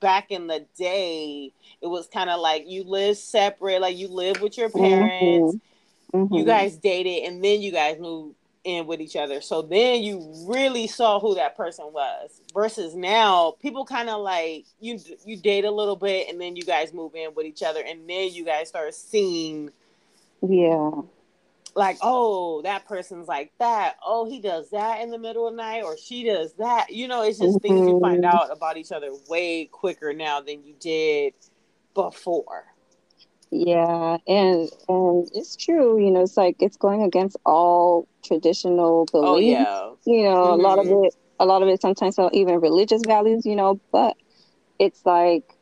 back 0.00 0.30
in 0.30 0.46
the 0.46 0.64
day, 0.76 1.52
it 1.80 1.86
was 1.86 2.06
kind 2.08 2.30
of 2.30 2.40
like 2.40 2.64
you 2.66 2.84
live 2.84 3.16
separate, 3.16 3.80
like 3.80 3.96
you 3.96 4.08
live 4.08 4.40
with 4.40 4.56
your 4.56 4.70
parents, 4.70 5.56
Mm-hmm. 5.56 5.71
You 6.12 6.44
guys 6.44 6.76
dated, 6.76 7.24
and 7.24 7.42
then 7.42 7.62
you 7.62 7.72
guys 7.72 7.98
moved 7.98 8.36
in 8.64 8.86
with 8.86 9.00
each 9.00 9.16
other. 9.16 9.40
So 9.40 9.62
then 9.62 10.02
you 10.02 10.32
really 10.46 10.86
saw 10.86 11.18
who 11.18 11.34
that 11.34 11.56
person 11.56 11.86
was. 11.92 12.40
Versus 12.54 12.94
now, 12.94 13.56
people 13.60 13.84
kind 13.84 14.08
of 14.08 14.20
like 14.20 14.66
you 14.80 14.98
you 15.24 15.36
date 15.36 15.64
a 15.64 15.70
little 15.70 15.96
bit, 15.96 16.28
and 16.28 16.40
then 16.40 16.56
you 16.56 16.64
guys 16.64 16.92
move 16.92 17.14
in 17.14 17.34
with 17.34 17.46
each 17.46 17.62
other, 17.62 17.82
and 17.82 18.08
then 18.08 18.32
you 18.32 18.44
guys 18.44 18.68
start 18.68 18.94
seeing 18.94 19.70
yeah 20.42 20.90
like, 21.74 21.98
oh, 22.02 22.62
that 22.62 22.86
person's 22.86 23.28
like 23.28 23.52
that. 23.58 23.96
Oh, 24.04 24.28
he 24.28 24.40
does 24.40 24.70
that 24.70 25.00
in 25.00 25.10
the 25.10 25.18
middle 25.18 25.46
of 25.46 25.54
the 25.54 25.56
night, 25.56 25.82
or 25.82 25.96
she 25.96 26.24
does 26.24 26.52
that. 26.54 26.90
You 26.90 27.08
know, 27.08 27.22
it's 27.22 27.38
just 27.38 27.58
mm-hmm. 27.58 27.66
things 27.66 27.88
you 27.88 28.00
find 28.00 28.24
mm-hmm. 28.24 28.36
out 28.36 28.52
about 28.52 28.76
each 28.76 28.92
other 28.92 29.10
way 29.28 29.66
quicker 29.66 30.12
now 30.12 30.40
than 30.40 30.64
you 30.64 30.74
did 30.78 31.34
before. 31.94 32.66
Yeah, 33.54 34.16
and 34.26 34.70
and 34.88 35.28
it's 35.34 35.56
true. 35.56 36.02
You 36.02 36.10
know, 36.10 36.22
it's 36.22 36.38
like 36.38 36.56
it's 36.60 36.78
going 36.78 37.02
against 37.02 37.36
all 37.44 38.08
traditional 38.24 39.04
beliefs. 39.12 39.28
Oh, 39.28 39.36
yeah. 39.36 39.90
You 40.06 40.24
know, 40.24 40.46
mm-hmm. 40.46 40.60
a 40.60 40.62
lot 40.62 40.78
of 40.78 40.86
mm-hmm. 40.86 41.04
it, 41.04 41.14
a 41.38 41.44
lot 41.44 41.62
of 41.62 41.68
it 41.68 41.82
sometimes 41.82 42.18
even 42.32 42.62
religious 42.62 43.02
values. 43.06 43.44
You 43.44 43.56
know, 43.56 43.78
but 43.92 44.16
it's 44.78 45.04
like 45.04 45.54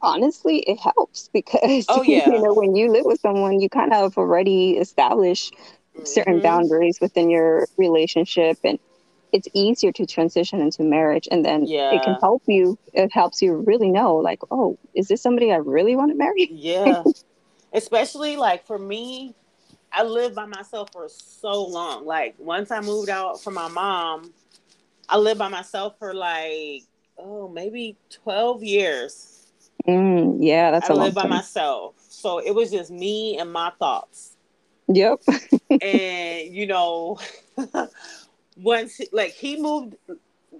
honestly, 0.00 0.60
it 0.60 0.80
helps 0.80 1.28
because 1.34 1.84
oh, 1.90 2.02
yeah. 2.02 2.30
you 2.30 2.40
know 2.40 2.54
when 2.54 2.74
you 2.74 2.90
live 2.90 3.04
with 3.04 3.20
someone, 3.20 3.60
you 3.60 3.68
kind 3.68 3.92
of 3.92 4.16
already 4.16 4.78
establish 4.78 5.50
mm-hmm. 5.50 6.06
certain 6.06 6.40
boundaries 6.40 6.98
within 6.98 7.28
your 7.28 7.68
relationship, 7.76 8.56
and 8.64 8.78
it's 9.32 9.48
easier 9.54 9.92
to 9.92 10.06
transition 10.06 10.60
into 10.60 10.82
marriage. 10.82 11.28
And 11.30 11.44
then 11.44 11.66
yeah. 11.66 11.94
it 11.94 12.02
can 12.02 12.14
help 12.20 12.42
you. 12.46 12.78
It 12.92 13.12
helps 13.12 13.42
you 13.42 13.54
really 13.54 13.90
know, 13.90 14.16
like, 14.16 14.40
oh, 14.50 14.78
is 14.94 15.08
this 15.08 15.22
somebody 15.22 15.52
I 15.52 15.56
really 15.56 15.96
want 15.96 16.10
to 16.12 16.16
marry? 16.16 16.48
Yeah, 16.50 17.02
especially 17.72 18.36
like 18.36 18.66
for 18.66 18.78
me. 18.78 19.34
I 19.90 20.02
lived 20.02 20.34
by 20.34 20.44
myself 20.44 20.92
for 20.92 21.08
so 21.08 21.64
long. 21.64 22.04
Like 22.04 22.34
once 22.36 22.70
I 22.70 22.80
moved 22.80 23.08
out 23.08 23.42
from 23.42 23.54
my 23.54 23.68
mom, 23.68 24.34
I 25.08 25.16
lived 25.16 25.38
by 25.38 25.48
myself 25.48 25.98
for 25.98 26.12
like 26.12 26.82
oh 27.16 27.48
maybe 27.48 27.96
12 28.10 28.62
years 28.62 29.38
Mm, 29.88 30.38
yeah, 30.40 30.70
that's 30.70 30.90
I 30.90 30.92
live 30.92 31.14
by 31.14 31.26
myself, 31.26 31.94
so 31.98 32.38
it 32.38 32.54
was 32.54 32.70
just 32.70 32.90
me 32.90 33.38
and 33.38 33.50
my 33.50 33.72
thoughts. 33.78 34.36
Yep. 34.88 35.20
and 35.82 36.54
you 36.54 36.66
know, 36.66 37.18
once 38.62 39.00
like 39.12 39.32
he 39.32 39.60
moved, 39.60 39.96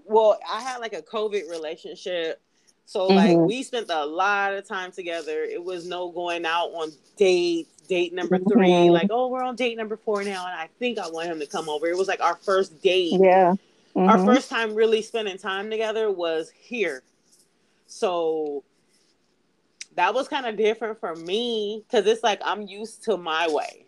well, 0.04 0.38
I 0.50 0.60
had 0.60 0.78
like 0.78 0.92
a 0.92 1.02
COVID 1.02 1.50
relationship, 1.50 2.40
so 2.84 3.06
like 3.06 3.30
mm-hmm. 3.30 3.46
we 3.46 3.62
spent 3.62 3.90
a 3.90 4.04
lot 4.04 4.54
of 4.54 4.66
time 4.66 4.92
together. 4.92 5.42
It 5.42 5.62
was 5.62 5.86
no 5.86 6.10
going 6.10 6.44
out 6.44 6.68
on 6.68 6.90
dates. 7.16 7.70
Date 7.88 8.12
number 8.12 8.36
3 8.36 8.68
mm-hmm. 8.68 8.92
like 8.92 9.06
oh, 9.10 9.28
we're 9.28 9.42
on 9.42 9.56
date 9.56 9.78
number 9.78 9.96
four 9.96 10.22
now, 10.22 10.46
and 10.46 10.54
I 10.54 10.68
think 10.78 10.98
I 10.98 11.08
want 11.08 11.28
him 11.28 11.40
to 11.40 11.46
come 11.46 11.70
over. 11.70 11.86
It 11.86 11.96
was 11.96 12.06
like 12.06 12.20
our 12.20 12.36
first 12.36 12.82
date. 12.82 13.14
Yeah. 13.18 13.54
Mm-hmm. 13.96 14.10
Our 14.10 14.24
first 14.26 14.50
time 14.50 14.74
really 14.74 15.00
spending 15.00 15.38
time 15.38 15.70
together 15.70 16.10
was 16.10 16.50
here. 16.50 17.02
So 17.86 18.62
that 19.96 20.14
was 20.14 20.28
kind 20.28 20.46
of 20.46 20.56
different 20.56 21.00
for 21.00 21.16
me 21.16 21.82
because 21.86 22.06
it's 22.06 22.22
like 22.22 22.40
I'm 22.44 22.62
used 22.62 23.04
to 23.04 23.16
my 23.16 23.48
way. 23.48 23.86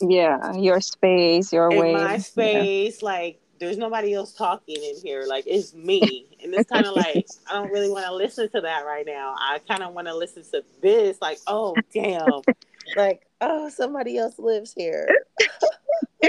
Yeah, 0.00 0.54
your 0.54 0.80
space, 0.80 1.52
your 1.52 1.70
way. 1.70 1.92
My 1.94 2.18
space, 2.18 2.98
yeah. 3.02 3.08
like 3.08 3.40
there's 3.58 3.76
nobody 3.76 4.14
else 4.14 4.32
talking 4.32 4.76
in 4.76 4.96
here. 5.02 5.24
Like 5.26 5.44
it's 5.46 5.74
me, 5.74 6.26
and 6.42 6.54
it's 6.54 6.70
kind 6.70 6.86
of 6.86 6.94
like 6.96 7.26
I 7.50 7.54
don't 7.54 7.70
really 7.70 7.90
want 7.90 8.06
to 8.06 8.14
listen 8.14 8.48
to 8.50 8.60
that 8.60 8.86
right 8.86 9.06
now. 9.06 9.34
I 9.38 9.60
kind 9.68 9.82
of 9.82 9.94
want 9.94 10.06
to 10.08 10.16
listen 10.16 10.42
to 10.52 10.64
this. 10.80 11.18
Like, 11.20 11.38
oh 11.46 11.74
damn, 11.92 12.42
like 12.96 13.26
oh 13.40 13.68
somebody 13.68 14.18
else 14.18 14.38
lives 14.38 14.72
here. 14.76 15.08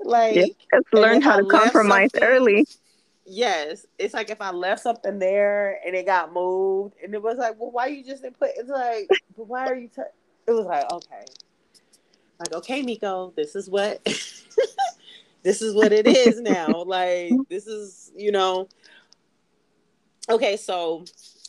like, 0.00 0.36
yeah, 0.36 0.44
learn 0.92 1.20
how 1.20 1.36
to 1.38 1.44
compromise 1.44 2.10
early 2.20 2.66
yes, 3.28 3.86
it's 3.98 4.14
like 4.14 4.30
if 4.30 4.40
I 4.40 4.50
left 4.50 4.82
something 4.82 5.18
there 5.18 5.78
and 5.86 5.94
it 5.94 6.06
got 6.06 6.32
moved, 6.32 6.94
and 7.02 7.14
it 7.14 7.22
was 7.22 7.38
like, 7.38 7.58
well, 7.58 7.70
why 7.70 7.86
you 7.86 8.04
just 8.04 8.22
didn't 8.22 8.38
put? 8.38 8.50
It's 8.56 8.68
like, 8.68 9.08
but 9.36 9.46
why 9.46 9.66
are 9.66 9.76
you? 9.76 9.88
T-? 9.88 10.02
It 10.46 10.52
was 10.52 10.66
like, 10.66 10.90
okay, 10.90 11.24
like 12.38 12.52
okay, 12.52 12.82
Mecko, 12.82 13.32
this 13.36 13.56
is 13.56 13.68
what, 13.68 14.02
this 15.42 15.62
is 15.62 15.74
what 15.74 15.92
it 15.92 16.06
is 16.06 16.40
now. 16.40 16.82
like 16.84 17.32
this 17.48 17.66
is, 17.66 18.12
you 18.16 18.32
know, 18.32 18.68
okay. 20.28 20.56
So 20.56 21.04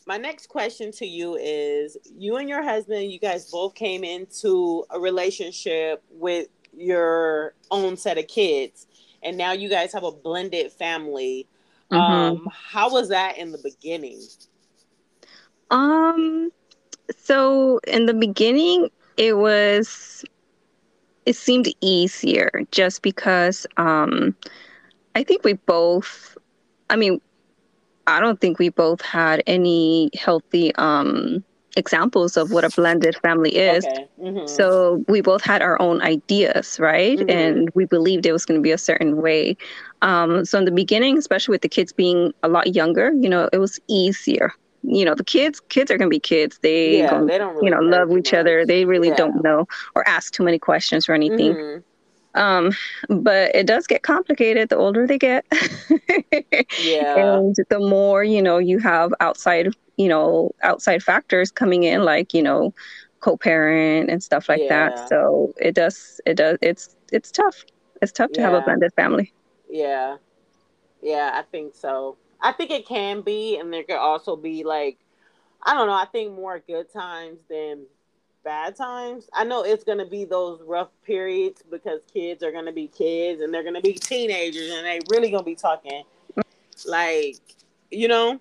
my 0.08 0.18
next 0.18 0.48
question 0.48 0.92
to 0.94 1.06
you 1.06 1.36
is: 1.36 1.98
You 2.16 2.38
and 2.38 2.50
your 2.50 2.64
husband, 2.64 3.12
you 3.12 3.20
guys 3.20 3.50
both 3.52 3.76
came 3.76 4.04
into 4.04 4.86
a 4.90 5.00
relationship 5.00 6.04
with 6.10 6.48
your 6.76 7.54
own 7.72 7.98
set 7.98 8.18
of 8.18 8.28
kids 8.28 8.86
and 9.24 9.36
now 9.36 9.52
you 9.52 9.68
guys 9.68 9.92
have 9.92 10.04
a 10.04 10.12
blended 10.12 10.72
family 10.72 11.48
Mm-hmm. 11.92 12.14
Um, 12.14 12.50
how 12.54 12.92
was 12.92 13.10
that 13.10 13.38
in 13.38 13.52
the 13.52 13.58
beginning? 13.58 14.22
Um, 15.72 16.52
so 17.18 17.80
in 17.88 18.06
the 18.06 18.14
beginning, 18.14 18.90
it 19.18 19.38
was 19.38 20.24
it 21.30 21.36
seemed 21.36 21.68
easier 21.80 22.50
just 22.72 23.04
because 23.04 23.68
um 23.78 24.36
I 25.16 25.24
think 25.24 25.44
we 25.44 25.54
both 25.54 26.36
I 26.90 26.96
mean 26.96 27.22
I 28.08 28.20
don't 28.20 28.42
think 28.42 28.58
we 28.58 28.70
both 28.70 29.02
had 29.02 29.44
any 29.46 30.10
healthy 30.16 30.74
um 30.76 31.44
examples 31.78 32.36
of 32.36 32.52
what 32.52 32.66
a 32.66 32.70
blended 32.70 33.16
family 33.18 33.56
is. 33.56 33.86
Okay. 33.86 34.08
Mm-hmm. 34.20 34.48
So 34.48 35.06
we 35.08 35.22
both 35.22 35.44
had 35.44 35.62
our 35.62 35.80
own 35.80 36.02
ideas, 36.02 36.80
right? 36.80 37.20
Mm-hmm. 37.20 37.30
And 37.30 37.70
we 37.76 37.86
believed 37.86 38.26
it 38.26 38.32
was 38.32 38.44
going 38.44 38.60
to 38.60 38.64
be 38.64 38.72
a 38.72 38.78
certain 38.78 39.22
way. 39.22 39.56
Um, 40.02 40.46
so 40.46 40.58
in 40.58 40.66
the 40.66 40.72
beginning, 40.72 41.18
especially 41.20 41.54
with 41.54 41.62
the 41.62 41.70
kids 41.70 41.94
being 41.94 42.34
a 42.42 42.50
lot 42.50 42.74
younger, 42.74 43.14
you 43.14 43.30
know, 43.30 43.48
it 43.54 43.60
was 43.60 43.80
easier. 43.88 44.52
You 44.84 45.06
know, 45.06 45.16
the 45.16 45.24
kids, 45.24 45.60
kids 45.60 45.92
are 45.92 45.98
gonna 45.98 46.10
be 46.10 46.20
kids. 46.20 46.60
They, 46.62 47.00
yeah, 47.00 47.24
they 47.24 47.38
don't, 47.38 47.56
really 47.56 47.66
you 47.66 47.72
know, 47.72 47.80
love 47.80 48.12
each 48.12 48.32
much. 48.32 48.40
other. 48.40 48.66
They 48.66 48.86
really 48.86 49.10
yeah. 49.10 49.16
don't 49.16 49.44
know 49.44 49.68
or 49.96 50.08
ask 50.08 50.34
too 50.34 50.44
many 50.44 50.60
questions 50.60 51.10
or 51.10 51.14
anything. 51.14 51.54
Mm-hmm. 51.54 51.80
Um, 52.36 52.72
but 53.10 53.54
it 53.56 53.66
does 53.66 53.88
get 53.88 54.04
complicated 54.04 54.70
the 54.70 54.78
older 54.78 55.08
they 55.08 55.18
get. 55.18 55.46
yeah. 56.82 57.18
And 57.18 57.56
the 57.70 57.80
more, 57.80 58.24
you 58.24 58.42
know, 58.42 58.58
you 58.58 58.80
have 58.80 59.14
outside, 59.20 59.74
you 59.98 60.08
know, 60.08 60.52
outside 60.62 61.04
factors 61.04 61.52
coming 61.52 61.84
in, 61.84 62.04
like, 62.04 62.34
you 62.34 62.44
know, 62.44 62.74
co-parent 63.20 64.10
and 64.10 64.24
stuff 64.24 64.48
like 64.48 64.62
yeah. 64.62 64.90
that. 64.90 65.10
So 65.10 65.54
it 65.58 65.76
does, 65.76 66.22
it 66.26 66.36
does, 66.36 66.58
it's, 66.62 66.96
it's 67.12 67.32
tough. 67.32 67.66
It's 68.02 68.12
tough 68.12 68.32
to 68.34 68.42
have 68.42 68.54
a 68.54 68.62
blended 68.62 68.94
family. 68.94 69.34
Yeah. 69.70 70.18
Yeah, 71.02 71.32
I 71.34 71.42
think 71.44 71.76
so. 71.76 72.18
I 72.42 72.52
think 72.54 72.72
it 72.72 72.88
can 72.88 73.22
be, 73.22 73.58
and 73.58 73.72
there 73.72 73.84
could 73.84 73.98
also 73.98 74.36
be 74.36 74.64
like, 74.64 74.98
I 75.64 75.74
don't 75.74 75.88
know. 75.88 75.94
I 75.94 76.06
think 76.06 76.34
more 76.34 76.60
good 76.60 76.92
times 76.92 77.40
than 77.50 77.86
bad 78.44 78.76
times. 78.76 79.30
I 79.34 79.44
know 79.44 79.64
it's 79.64 79.84
gonna 79.84 80.06
be 80.06 80.26
those 80.26 80.62
rough 80.62 80.90
periods 81.06 81.62
because 81.70 82.00
kids 82.14 82.44
are 82.44 82.52
gonna 82.52 82.72
be 82.72 82.88
kids 82.88 83.42
and 83.42 83.54
they're 83.54 83.64
gonna 83.64 83.82
be 83.82 83.94
teenagers 83.94 84.72
and 84.72 84.86
they 84.86 85.00
really 85.10 85.30
gonna 85.30 85.44
be 85.44 85.56
talking 85.56 86.04
like, 86.86 87.36
you 87.92 88.08
know. 88.08 88.40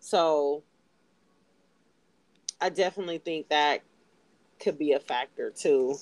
So 0.00 0.62
I 2.60 2.68
definitely 2.68 3.18
think 3.18 3.48
that 3.48 3.82
could 4.60 4.78
be 4.78 4.92
a 4.92 5.00
factor 5.00 5.50
too. 5.50 5.96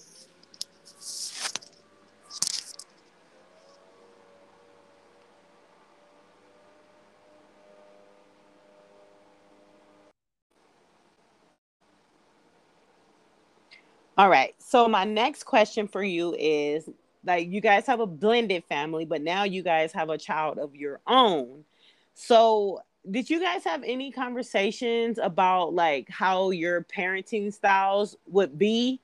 All 14.21 14.29
right. 14.29 14.55
So 14.59 14.87
my 14.87 15.05
next 15.05 15.45
question 15.45 15.89
for 15.89 16.03
you 16.03 16.37
is 16.39 16.87
like 17.25 17.49
you 17.49 17.63
guys 17.63 17.87
have 17.87 18.01
a 18.01 18.07
blended 18.07 18.65
family, 18.65 19.07
but 19.07 19.23
now 19.23 19.45
you 19.45 19.63
guys 19.63 19.93
have 19.93 20.11
a 20.11 20.19
child 20.19 20.59
of 20.59 20.77
your 20.77 21.01
own. 21.07 21.65
So 22.13 22.83
did 23.11 23.31
you 23.31 23.41
guys 23.41 23.65
have 23.65 23.83
any 23.83 24.13
conversations 24.13 25.17
about 25.17 25.73
like 25.73 26.11
how 26.11 26.51
your 26.51 26.85
parenting 26.85 27.51
styles 27.51 28.15
would 28.27 28.59
be? 28.59 29.01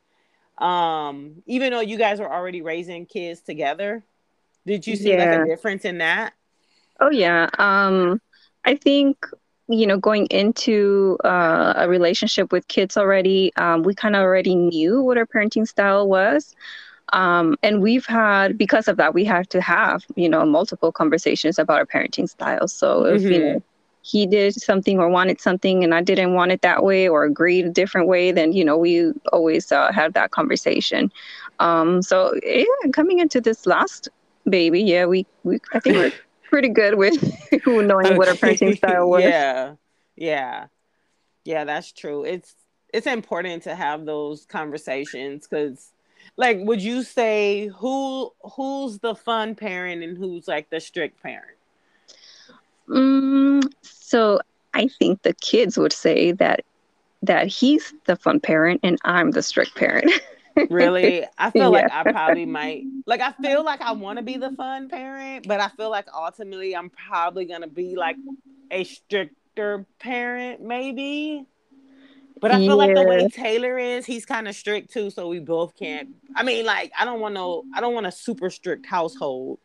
Um, 0.58 1.42
even 1.46 1.73
though 1.73 1.80
you 1.80 1.96
guys 1.96 2.20
were 2.20 2.30
already 2.30 2.61
raising 2.61 3.06
kids 3.06 3.40
together, 3.40 4.04
did 4.66 4.87
you 4.87 4.96
see 4.96 5.12
yeah. 5.12 5.30
like 5.30 5.40
a 5.40 5.46
difference 5.46 5.87
in 5.87 5.96
that? 5.96 6.35
Oh 7.00 7.08
yeah. 7.08 7.49
Um 7.58 8.20
I 8.66 8.75
think 8.75 9.16
you 9.68 9.87
know, 9.87 9.99
going 9.99 10.26
into 10.26 11.18
uh, 11.25 11.75
a 11.76 11.88
relationship 11.88 12.52
with 12.52 12.68
kids 12.68 12.96
already, 12.96 13.52
um, 13.56 13.82
we 13.82 13.94
kind 13.94 14.14
of 14.14 14.23
already 14.23 14.54
knew 14.54 15.02
what 15.02 15.18
our 15.18 15.26
parenting 15.26 15.66
style 15.66 16.08
was. 16.08 16.54
Um, 17.12 17.56
and 17.62 17.82
we've 17.82 18.06
had, 18.06 18.58
because 18.58 18.88
of 18.88 18.96
that, 18.96 19.14
we 19.14 19.25
had 19.25 19.49
to 19.50 19.61
have, 19.61 20.04
you 20.16 20.28
know, 20.28 20.44
multiple 20.44 20.92
conversations 20.92 21.58
about 21.58 21.78
our 21.78 21.87
parenting 21.87 22.28
styles. 22.28 22.73
So 22.73 23.04
if, 23.04 23.23
mm-hmm. 23.23 23.32
you 23.32 23.38
know, 23.38 23.62
he 24.02 24.26
did 24.26 24.54
something 24.54 25.00
or 25.00 25.08
wanted 25.08 25.40
something 25.40 25.82
and 25.82 25.92
I 25.92 26.00
didn't 26.00 26.35
want 26.35 26.52
it 26.52 26.62
that 26.62 26.85
way 26.85 27.08
or 27.08 27.25
agreed 27.25 27.66
a 27.66 27.70
different 27.70 28.06
way, 28.06 28.30
then, 28.30 28.52
you 28.52 28.64
know, 28.64 28.76
we 28.76 29.12
always 29.32 29.73
uh, 29.73 29.92
have 29.92 30.12
that 30.12 30.30
conversation. 30.30 31.11
Um, 31.58 32.02
so 32.02 32.38
yeah, 32.44 32.64
coming 32.92 33.18
into 33.18 33.40
this 33.40 33.66
last 33.66 34.08
baby, 34.49 34.80
yeah, 34.80 35.06
we, 35.06 35.26
we 35.42 35.58
I 35.73 35.80
think 35.80 35.96
we're 35.96 36.12
pretty 36.56 36.68
good 36.70 36.94
with 36.94 37.22
knowing 37.66 38.06
okay. 38.06 38.16
what 38.16 38.28
our 38.28 38.34
parenting 38.34 38.75
style 38.75 39.10
was. 39.10 39.22
Yeah, 39.22 39.75
yeah, 40.16 40.68
yeah. 41.44 41.64
That's 41.64 41.92
true. 41.92 42.25
It's 42.25 42.54
it's 42.94 43.06
important 43.06 43.64
to 43.64 43.75
have 43.75 44.06
those 44.06 44.46
conversations 44.46 45.46
because 45.46 45.92
like 46.38 46.56
would 46.62 46.80
you 46.80 47.02
say 47.02 47.66
who 47.76 48.32
who's 48.54 49.00
the 49.00 49.14
fun 49.14 49.54
parent 49.54 50.02
and 50.02 50.16
who's 50.16 50.48
like 50.48 50.70
the 50.70 50.80
strict 50.80 51.22
parent 51.22 51.58
mm, 52.88 53.62
so 53.82 54.40
i 54.72 54.88
think 54.98 55.20
the 55.22 55.34
kids 55.34 55.76
would 55.76 55.92
say 55.92 56.32
that 56.32 56.64
that 57.22 57.48
he's 57.48 57.92
the 58.06 58.16
fun 58.16 58.40
parent 58.40 58.80
and 58.82 58.98
i'm 59.04 59.30
the 59.32 59.42
strict 59.42 59.75
parent 59.75 60.10
really 60.70 61.25
i 61.38 61.50
feel 61.52 61.62
yeah. 61.62 61.68
like 61.68 61.92
i 61.92 62.02
probably 62.10 62.46
might 62.46 62.84
like 63.06 63.20
i 63.20 63.32
feel 63.32 63.64
like 63.64 63.80
i 63.80 63.92
want 63.92 64.18
to 64.18 64.22
be 64.22 64.36
the 64.36 64.50
fun 64.52 64.88
parent 64.88 65.46
but 65.46 65.60
i 65.60 65.68
feel 65.70 65.90
like 65.90 66.06
ultimately 66.14 66.75
i'm 66.75 66.90
probably 66.90 67.44
gonna 67.44 67.66
be 67.66 67.96
like 67.96 68.16
a 68.70 68.84
stricter 68.84 69.86
parent 69.98 70.60
maybe 70.60 71.46
but 72.40 72.50
I 72.50 72.58
feel 72.58 72.68
yeah. 72.68 72.75
like 72.75 72.94
the 72.94 73.04
way 73.04 73.28
Taylor 73.28 73.78
is, 73.78 74.04
he's 74.04 74.26
kind 74.26 74.46
of 74.46 74.54
strict 74.54 74.92
too, 74.92 75.10
so 75.10 75.28
we 75.28 75.38
both 75.38 75.75
can't. 75.76 76.10
I 76.34 76.42
mean, 76.42 76.66
like, 76.66 76.92
I 76.98 77.04
don't 77.04 77.20
want 77.20 77.34
no, 77.34 77.64
I 77.75 77.80
don't 77.80 77.94
want 77.94 78.06
a 78.06 78.12
super 78.12 78.50
strict 78.50 78.84
household. 78.84 79.58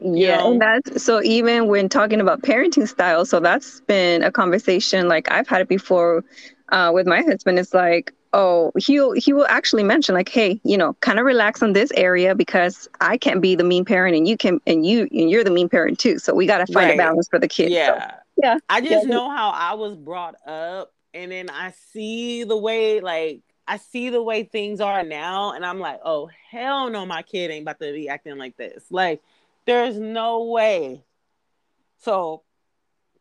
Yeah, 0.00 0.38
know? 0.38 0.52
and 0.52 0.60
that's 0.60 1.04
so 1.04 1.22
even 1.22 1.68
when 1.68 1.88
talking 1.88 2.20
about 2.20 2.42
parenting 2.42 2.88
style, 2.88 3.24
so 3.24 3.38
that's 3.38 3.80
been 3.82 4.22
a 4.22 4.32
conversation 4.32 5.08
like 5.08 5.30
I've 5.30 5.46
had 5.46 5.60
it 5.60 5.68
before 5.68 6.24
uh, 6.70 6.90
with 6.92 7.06
my 7.06 7.22
husband. 7.22 7.58
It's 7.58 7.74
like, 7.74 8.12
oh, 8.32 8.72
he'll 8.78 9.12
he 9.12 9.32
will 9.32 9.46
actually 9.48 9.82
mention 9.82 10.14
like, 10.14 10.28
hey, 10.28 10.60
you 10.64 10.76
know, 10.76 10.94
kind 11.00 11.18
of 11.18 11.24
relax 11.24 11.62
on 11.62 11.72
this 11.72 11.90
area 11.92 12.34
because 12.34 12.88
I 13.00 13.16
can't 13.16 13.40
be 13.40 13.54
the 13.54 13.64
mean 13.64 13.84
parent 13.84 14.16
and 14.16 14.26
you 14.26 14.36
can 14.36 14.60
and 14.66 14.86
you 14.86 15.08
and 15.10 15.30
you're 15.30 15.44
the 15.44 15.50
mean 15.50 15.68
parent 15.68 15.98
too. 15.98 16.18
So 16.18 16.34
we 16.34 16.46
got 16.46 16.66
to 16.66 16.72
find 16.72 16.88
right. 16.88 16.94
a 16.94 16.98
balance 16.98 17.28
for 17.28 17.38
the 17.38 17.48
kids. 17.48 17.72
Yeah, 17.72 18.10
so, 18.10 18.16
yeah. 18.42 18.58
I 18.68 18.80
just 18.80 19.06
yeah. 19.06 19.14
know 19.14 19.30
how 19.30 19.50
I 19.50 19.74
was 19.74 19.96
brought 19.96 20.36
up 20.46 20.92
and 21.14 21.32
then 21.32 21.50
I 21.50 21.72
see 21.92 22.44
the 22.44 22.56
way 22.56 23.00
like 23.00 23.42
I 23.66 23.76
see 23.76 24.10
the 24.10 24.22
way 24.22 24.42
things 24.42 24.80
are 24.80 25.04
now, 25.04 25.52
and 25.52 25.64
I'm 25.64 25.78
like, 25.78 26.00
oh 26.04 26.28
hell 26.50 26.90
no, 26.90 27.06
my 27.06 27.22
kid 27.22 27.50
ain't 27.50 27.62
about 27.62 27.78
to 27.80 27.92
be 27.92 28.08
acting 28.08 28.36
like 28.36 28.56
this. 28.56 28.84
Like, 28.90 29.22
there's 29.64 29.96
no 29.96 30.44
way. 30.44 31.04
So 31.98 32.42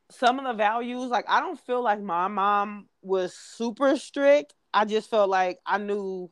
some 0.09 0.39
of 0.39 0.45
the 0.45 0.53
values, 0.53 1.09
like 1.09 1.25
I 1.29 1.39
don't 1.39 1.59
feel 1.59 1.83
like 1.83 2.01
my 2.01 2.27
mom 2.27 2.87
was 3.01 3.33
super 3.33 3.95
strict. 3.97 4.55
I 4.73 4.85
just 4.85 5.09
felt 5.09 5.29
like 5.29 5.59
I 5.65 5.77
knew 5.77 6.29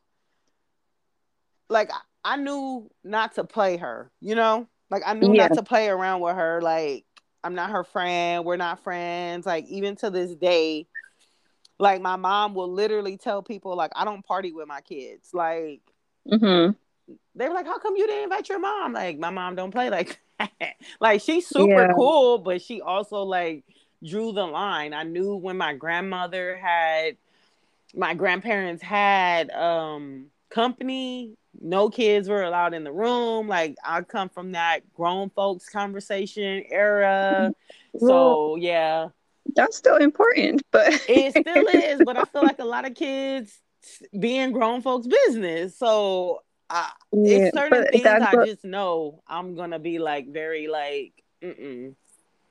like 1.69 1.91
I 2.23 2.37
knew 2.37 2.89
not 3.03 3.35
to 3.35 3.43
play 3.43 3.77
her, 3.77 4.11
you 4.21 4.35
know? 4.35 4.67
Like 4.89 5.03
I 5.05 5.13
knew 5.13 5.33
yeah. 5.33 5.47
not 5.47 5.55
to 5.55 5.63
play 5.63 5.89
around 5.89 6.21
with 6.21 6.35
her. 6.35 6.61
Like 6.61 7.05
I'm 7.43 7.55
not 7.55 7.71
her 7.71 7.83
friend. 7.83 8.45
We're 8.45 8.57
not 8.57 8.83
friends. 8.83 9.45
Like 9.45 9.65
even 9.67 9.95
to 9.97 10.09
this 10.09 10.33
day, 10.35 10.87
like 11.79 12.01
my 12.01 12.15
mom 12.15 12.53
will 12.53 12.71
literally 12.71 13.17
tell 13.17 13.41
people 13.41 13.75
like 13.75 13.91
I 13.95 14.05
don't 14.05 14.25
party 14.25 14.51
with 14.51 14.67
my 14.67 14.81
kids. 14.81 15.29
Like 15.33 15.81
mm-hmm. 16.29 16.71
they 17.35 17.47
were 17.47 17.53
like, 17.53 17.65
How 17.65 17.79
come 17.79 17.95
you 17.95 18.07
didn't 18.07 18.25
invite 18.25 18.49
your 18.49 18.59
mom? 18.59 18.93
Like 18.93 19.19
my 19.19 19.29
mom 19.29 19.55
don't 19.55 19.71
play 19.71 19.89
like 19.89 20.19
like 20.99 21.21
she's 21.21 21.47
super 21.47 21.87
yeah. 21.87 21.93
cool, 21.93 22.37
but 22.37 22.61
she 22.61 22.81
also 22.81 23.23
like 23.23 23.63
drew 24.03 24.31
the 24.31 24.45
line. 24.45 24.93
I 24.93 25.03
knew 25.03 25.35
when 25.35 25.57
my 25.57 25.73
grandmother 25.73 26.57
had 26.57 27.17
my 27.97 28.13
grandparents 28.13 28.81
had 28.81 29.49
um 29.51 30.27
company 30.49 31.35
no 31.59 31.89
kids 31.89 32.29
were 32.29 32.43
allowed 32.43 32.73
in 32.73 32.83
the 32.83 32.91
room 32.91 33.47
like 33.47 33.75
i 33.83 34.01
come 34.01 34.29
from 34.29 34.53
that 34.53 34.81
grown 34.93 35.29
folks 35.31 35.67
conversation 35.67 36.63
era 36.69 37.51
well, 37.93 38.09
so 38.09 38.55
yeah 38.55 39.07
that's 39.55 39.77
still 39.77 39.97
important, 39.97 40.61
but 40.71 40.93
it 41.09 41.31
still 41.31 41.67
is. 41.67 42.01
But 42.03 42.17
I 42.17 42.23
feel 42.25 42.43
like 42.43 42.59
a 42.59 42.65
lot 42.65 42.85
of 42.85 42.95
kids 42.95 43.59
being 44.17 44.51
grown 44.51 44.81
folks' 44.81 45.07
business. 45.07 45.77
So 45.77 46.41
I, 46.69 46.91
yeah, 47.11 47.47
it's 47.47 47.57
certain 47.57 47.87
things 47.87 48.05
I 48.05 48.35
what, 48.35 48.45
just 48.45 48.65
know 48.65 49.23
I'm 49.27 49.55
gonna 49.55 49.79
be 49.79 49.99
like 49.99 50.31
very 50.31 50.67
like. 50.67 51.13
Mm-mm. 51.43 51.95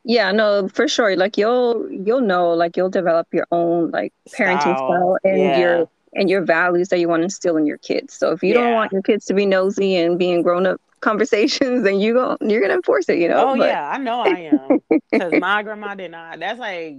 Yeah, 0.08 0.30
no, 0.30 0.68
for 0.68 0.86
sure. 0.86 1.16
Like 1.16 1.36
you'll 1.36 1.90
you'll 1.90 2.20
know, 2.20 2.52
like 2.52 2.76
you'll 2.76 2.90
develop 2.90 3.26
your 3.32 3.46
own 3.50 3.90
like 3.90 4.12
parenting 4.30 4.60
style, 4.60 4.76
style 4.76 5.18
and 5.24 5.38
yeah. 5.38 5.58
your 5.58 5.88
and 6.14 6.30
your 6.30 6.42
values 6.42 6.90
that 6.90 7.00
you 7.00 7.08
want 7.08 7.20
to 7.20 7.24
instill 7.24 7.56
in 7.56 7.66
your 7.66 7.78
kids. 7.78 8.14
So 8.14 8.30
if 8.30 8.40
you 8.40 8.54
yeah. 8.54 8.60
don't 8.60 8.72
want 8.72 8.92
your 8.92 9.02
kids 9.02 9.24
to 9.26 9.34
be 9.34 9.44
nosy 9.46 9.96
and 9.96 10.16
being 10.16 10.42
grown 10.42 10.64
up 10.64 10.80
conversations, 11.00 11.82
then 11.84 11.98
you 11.98 12.14
go 12.14 12.36
you're 12.40 12.60
gonna 12.60 12.74
enforce 12.74 13.08
it, 13.08 13.18
you 13.18 13.28
know. 13.28 13.50
Oh 13.50 13.56
but... 13.56 13.68
yeah, 13.68 13.90
I 13.90 13.98
know 13.98 14.20
I 14.20 14.50
am. 14.52 14.80
Because 15.10 15.40
my 15.40 15.62
grandma 15.62 15.94
did 15.94 16.10
not. 16.10 16.40
That's 16.40 16.58
like 16.58 16.96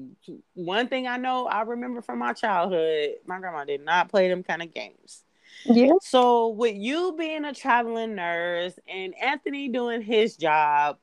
one 0.53 0.87
thing 0.87 1.07
I 1.07 1.17
know 1.17 1.45
I 1.45 1.61
remember 1.61 2.01
from 2.01 2.19
my 2.19 2.33
childhood. 2.33 3.15
My 3.25 3.39
grandma 3.39 3.63
did 3.63 3.83
not 3.83 4.09
play 4.09 4.27
them 4.29 4.43
kind 4.43 4.61
of 4.61 4.73
games. 4.73 5.23
Yeah. 5.65 5.91
So 6.01 6.49
with 6.49 6.75
you 6.75 7.15
being 7.17 7.45
a 7.45 7.53
traveling 7.53 8.15
nurse 8.15 8.73
and 8.87 9.13
Anthony 9.21 9.67
doing 9.69 10.01
his 10.01 10.37
job, 10.37 10.97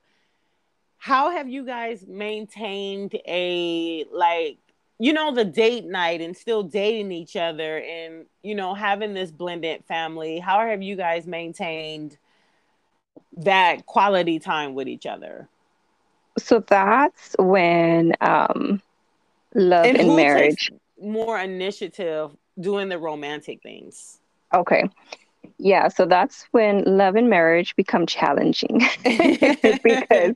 how 1.05 1.29
have 1.29 1.51
you 1.51 1.67
guys 1.67 2.07
maintained 2.09 3.15
a 3.27 4.07
like 4.11 4.57
you 4.99 5.13
know 5.13 5.35
the 5.35 5.45
date 5.45 5.85
night 5.85 6.23
and 6.23 6.35
still 6.35 6.63
dating 6.63 7.13
each 7.13 7.37
other 7.37 7.81
and 7.81 8.25
you 8.43 8.55
know 8.55 8.73
having 8.73 9.13
this 9.13 9.31
blended 9.31 9.85
family? 9.85 10.39
How 10.39 10.67
have 10.67 10.81
you 10.81 10.97
guys 10.97 11.27
maintained 11.27 12.17
that 13.37 13.85
quality 13.85 14.39
time 14.39 14.75
with 14.75 14.89
each 14.89 15.05
other? 15.05 15.47
So 16.39 16.61
that's 16.61 17.37
when 17.39 18.15
um 18.23 18.81
love 19.55 19.85
and, 19.85 19.99
and 19.99 20.17
marriage 20.17 20.71
more 20.99 21.39
initiative 21.39 22.35
doing 22.59 22.89
the 22.89 22.99
romantic 22.99 23.61
things? 23.63 24.21
Okay. 24.55 24.89
Yeah 25.59 25.89
so 25.89 26.07
that's 26.07 26.47
when 26.53 26.83
love 26.85 27.15
and 27.15 27.29
marriage 27.29 27.77
become 27.77 28.07
challenging. 28.07 28.81
Because 29.05 30.35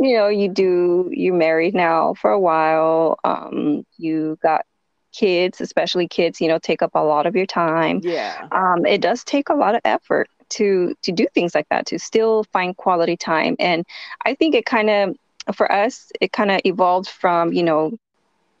you 0.00 0.16
know 0.16 0.28
you 0.28 0.48
do 0.48 1.08
you 1.12 1.32
married 1.32 1.74
now 1.74 2.14
for 2.14 2.30
a 2.30 2.40
while 2.40 3.18
um 3.22 3.84
you 3.98 4.38
got 4.42 4.64
kids 5.12 5.60
especially 5.60 6.08
kids 6.08 6.40
you 6.40 6.48
know 6.48 6.58
take 6.58 6.82
up 6.82 6.92
a 6.94 7.04
lot 7.04 7.26
of 7.26 7.36
your 7.36 7.46
time. 7.46 8.00
Yeah. 8.02 8.48
Um 8.50 8.86
it 8.86 9.00
does 9.00 9.22
take 9.24 9.50
a 9.50 9.54
lot 9.54 9.74
of 9.74 9.82
effort 9.84 10.28
to 10.50 10.94
to 11.02 11.12
do 11.12 11.26
things 11.34 11.54
like 11.54 11.68
that 11.68 11.86
to 11.86 11.98
still 11.98 12.44
find 12.44 12.76
quality 12.76 13.16
time. 13.16 13.56
And 13.58 13.84
i 14.24 14.34
think 14.34 14.54
it 14.54 14.64
kind 14.64 14.90
of 14.90 15.56
for 15.56 15.70
us 15.70 16.10
it 16.20 16.32
kind 16.32 16.50
of 16.50 16.60
evolved 16.64 17.08
from 17.08 17.52
you 17.52 17.62
know 17.62 17.98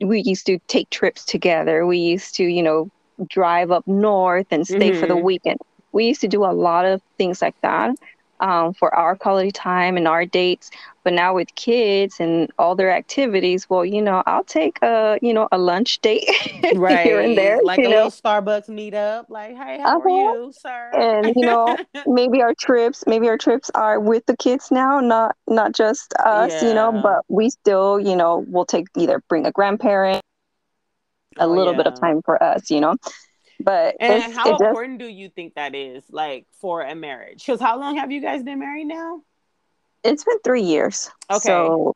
we 0.00 0.20
used 0.22 0.46
to 0.46 0.58
take 0.66 0.88
trips 0.90 1.24
together. 1.24 1.86
We 1.86 1.98
used 1.98 2.34
to 2.36 2.44
you 2.44 2.62
know 2.62 2.90
drive 3.28 3.70
up 3.70 3.86
north 3.86 4.46
and 4.50 4.66
stay 4.66 4.90
mm-hmm. 4.90 5.00
for 5.00 5.06
the 5.06 5.14
mm-hmm. 5.14 5.24
weekend. 5.24 5.58
We 5.92 6.06
used 6.06 6.20
to 6.22 6.28
do 6.28 6.44
a 6.44 6.52
lot 6.52 6.84
of 6.84 7.00
things 7.18 7.42
like 7.42 7.60
that 7.62 7.96
um, 8.40 8.74
for 8.74 8.94
our 8.94 9.16
quality 9.16 9.50
time 9.50 9.96
and 9.96 10.08
our 10.08 10.26
dates. 10.26 10.70
But 11.02 11.14
now 11.14 11.34
with 11.34 11.54
kids 11.54 12.16
and 12.20 12.50
all 12.58 12.74
their 12.74 12.90
activities, 12.90 13.70
well, 13.70 13.86
you 13.86 14.02
know, 14.02 14.22
I'll 14.26 14.44
take 14.44 14.78
a 14.82 15.18
you 15.22 15.32
know 15.32 15.48
a 15.50 15.56
lunch 15.56 16.00
date 16.00 16.28
right 16.74 17.00
here 17.06 17.20
and 17.20 17.38
there, 17.38 17.60
like 17.62 17.78
a 17.78 17.82
know? 17.82 17.88
little 17.88 18.10
Starbucks 18.10 18.68
meetup. 18.68 19.30
Like, 19.30 19.56
hey, 19.56 19.78
how 19.78 19.98
uh-huh. 19.98 20.08
are 20.08 20.34
you, 20.34 20.52
sir? 20.52 20.90
And 20.92 21.34
you 21.36 21.46
know, 21.46 21.76
maybe 22.06 22.42
our 22.42 22.54
trips, 22.54 23.04
maybe 23.06 23.28
our 23.28 23.38
trips 23.38 23.70
are 23.74 23.98
with 23.98 24.26
the 24.26 24.36
kids 24.36 24.70
now, 24.70 25.00
not 25.00 25.36
not 25.46 25.72
just 25.72 26.12
us, 26.14 26.52
yeah. 26.62 26.68
you 26.68 26.74
know. 26.74 26.92
But 27.00 27.24
we 27.28 27.48
still, 27.48 27.98
you 27.98 28.16
know, 28.16 28.44
we'll 28.48 28.66
take 28.66 28.86
either 28.96 29.22
bring 29.28 29.46
a 29.46 29.52
grandparent, 29.52 30.22
a 31.38 31.44
oh, 31.44 31.46
little 31.46 31.72
yeah. 31.72 31.78
bit 31.78 31.86
of 31.86 31.98
time 31.98 32.20
for 32.22 32.42
us, 32.42 32.70
you 32.70 32.80
know. 32.80 32.96
But 33.62 33.96
and 34.00 34.32
how 34.32 34.56
important 34.56 35.00
just, 35.00 35.08
do 35.10 35.14
you 35.14 35.28
think 35.28 35.54
that 35.54 35.74
is, 35.74 36.04
like 36.10 36.46
for 36.52 36.82
a 36.82 36.94
marriage? 36.94 37.44
Because 37.44 37.60
how 37.60 37.78
long 37.78 37.96
have 37.96 38.10
you 38.10 38.20
guys 38.20 38.42
been 38.42 38.58
married 38.58 38.86
now? 38.86 39.22
It's 40.02 40.24
been 40.24 40.38
three 40.40 40.62
years. 40.62 41.10
Okay. 41.30 41.40
So 41.40 41.94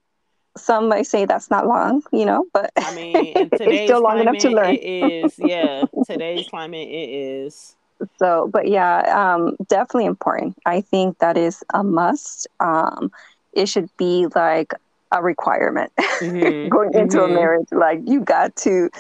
some 0.57 0.89
might 0.89 1.07
say 1.07 1.25
that's 1.25 1.51
not 1.51 1.67
long, 1.67 2.03
you 2.13 2.25
know, 2.25 2.45
but 2.53 2.71
I 2.77 2.95
mean, 2.95 3.15
it's 3.37 3.87
still 3.87 4.03
long 4.03 4.21
enough 4.21 4.39
to 4.39 4.51
learn. 4.51 4.75
It 4.75 5.25
is, 5.25 5.35
yeah. 5.39 5.85
today's 6.07 6.47
climate, 6.49 6.89
it 6.89 7.11
is. 7.11 7.77
So, 8.19 8.49
but 8.53 8.69
yeah, 8.69 9.35
um, 9.35 9.57
definitely 9.69 10.07
important. 10.07 10.57
I 10.67 10.81
think 10.81 11.19
that 11.19 11.37
is 11.37 11.65
a 11.73 11.83
must. 11.83 12.47
Um, 12.61 13.11
it 13.53 13.67
should 13.67 13.89
be 13.97 14.27
like 14.35 14.75
a 15.13 15.23
requirement 15.23 15.93
mm-hmm. 15.99 16.69
going 16.69 16.93
into 16.95 17.19
mm-hmm. 17.19 17.33
a 17.33 17.35
marriage. 17.35 17.69
Like 17.71 18.01
you 18.05 18.21
got 18.21 18.55
to 18.57 18.91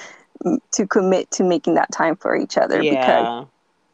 to 0.73 0.87
commit 0.87 1.31
to 1.33 1.45
making 1.45 1.75
that 1.75 1.91
time 1.93 2.17
for 2.17 2.37
each 2.37 2.57
other 2.57 2.83
yeah. 2.83 2.91
because 2.91 3.47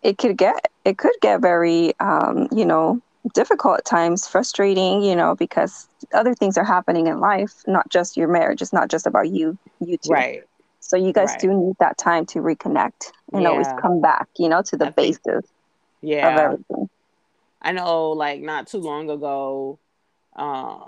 it 0.02 0.18
could 0.18 0.36
get 0.36 0.70
it 0.84 0.98
could 0.98 1.14
get 1.20 1.40
very 1.40 1.92
um, 2.00 2.48
you 2.50 2.64
know 2.64 3.00
difficult 3.34 3.78
at 3.78 3.84
times 3.84 4.26
frustrating 4.26 5.02
you 5.02 5.14
know 5.14 5.34
because 5.34 5.86
other 6.14 6.34
things 6.34 6.56
are 6.56 6.64
happening 6.64 7.06
in 7.06 7.20
life 7.20 7.62
not 7.66 7.88
just 7.90 8.16
your 8.16 8.28
marriage 8.28 8.62
it's 8.62 8.72
not 8.72 8.88
just 8.88 9.06
about 9.06 9.28
you 9.28 9.58
you 9.80 9.98
two 9.98 10.10
right 10.10 10.42
so 10.80 10.96
you 10.96 11.12
guys 11.12 11.28
right. 11.28 11.40
do 11.40 11.52
need 11.52 11.76
that 11.78 11.98
time 11.98 12.24
to 12.24 12.38
reconnect 12.38 13.12
and 13.32 13.42
yeah. 13.42 13.48
always 13.48 13.66
come 13.80 14.00
back 14.00 14.26
you 14.38 14.48
know 14.48 14.62
to 14.62 14.76
the 14.76 14.86
I 14.86 14.90
basis 14.90 15.22
think, 15.22 15.44
yeah 16.00 16.32
of 16.32 16.38
everything 16.38 16.88
i 17.60 17.72
know 17.72 18.12
like 18.12 18.40
not 18.40 18.66
too 18.66 18.78
long 18.78 19.10
ago 19.10 19.78
uh, 20.34 20.78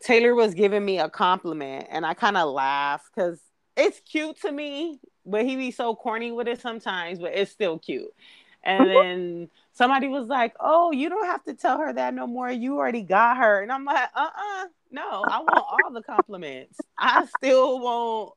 taylor 0.00 0.32
was 0.32 0.54
giving 0.54 0.84
me 0.84 1.00
a 1.00 1.10
compliment 1.10 1.88
and 1.90 2.06
i 2.06 2.14
kind 2.14 2.36
of 2.36 2.52
laughed 2.52 3.10
because 3.12 3.40
it's 3.76 4.00
cute 4.00 4.40
to 4.42 4.52
me 4.52 5.00
but 5.26 5.44
he 5.44 5.56
be 5.56 5.70
so 5.72 5.94
corny 5.94 6.30
with 6.32 6.46
it 6.48 6.60
sometimes, 6.60 7.18
but 7.18 7.32
it's 7.34 7.50
still 7.50 7.78
cute. 7.78 8.14
And 8.62 8.88
then 8.88 9.48
somebody 9.72 10.08
was 10.08 10.28
like, 10.28 10.54
"Oh, 10.60 10.92
you 10.92 11.08
don't 11.08 11.26
have 11.26 11.42
to 11.44 11.54
tell 11.54 11.78
her 11.78 11.92
that 11.92 12.14
no 12.14 12.26
more. 12.26 12.50
You 12.50 12.78
already 12.78 13.02
got 13.02 13.36
her." 13.38 13.60
And 13.62 13.72
I'm 13.72 13.84
like, 13.84 14.08
"Uh-uh, 14.14 14.66
no. 14.90 15.26
I 15.26 15.38
want 15.40 15.66
all 15.70 15.92
the 15.92 16.02
compliments. 16.02 16.86
I 16.98 17.26
still 17.26 17.78
want. 17.80 18.34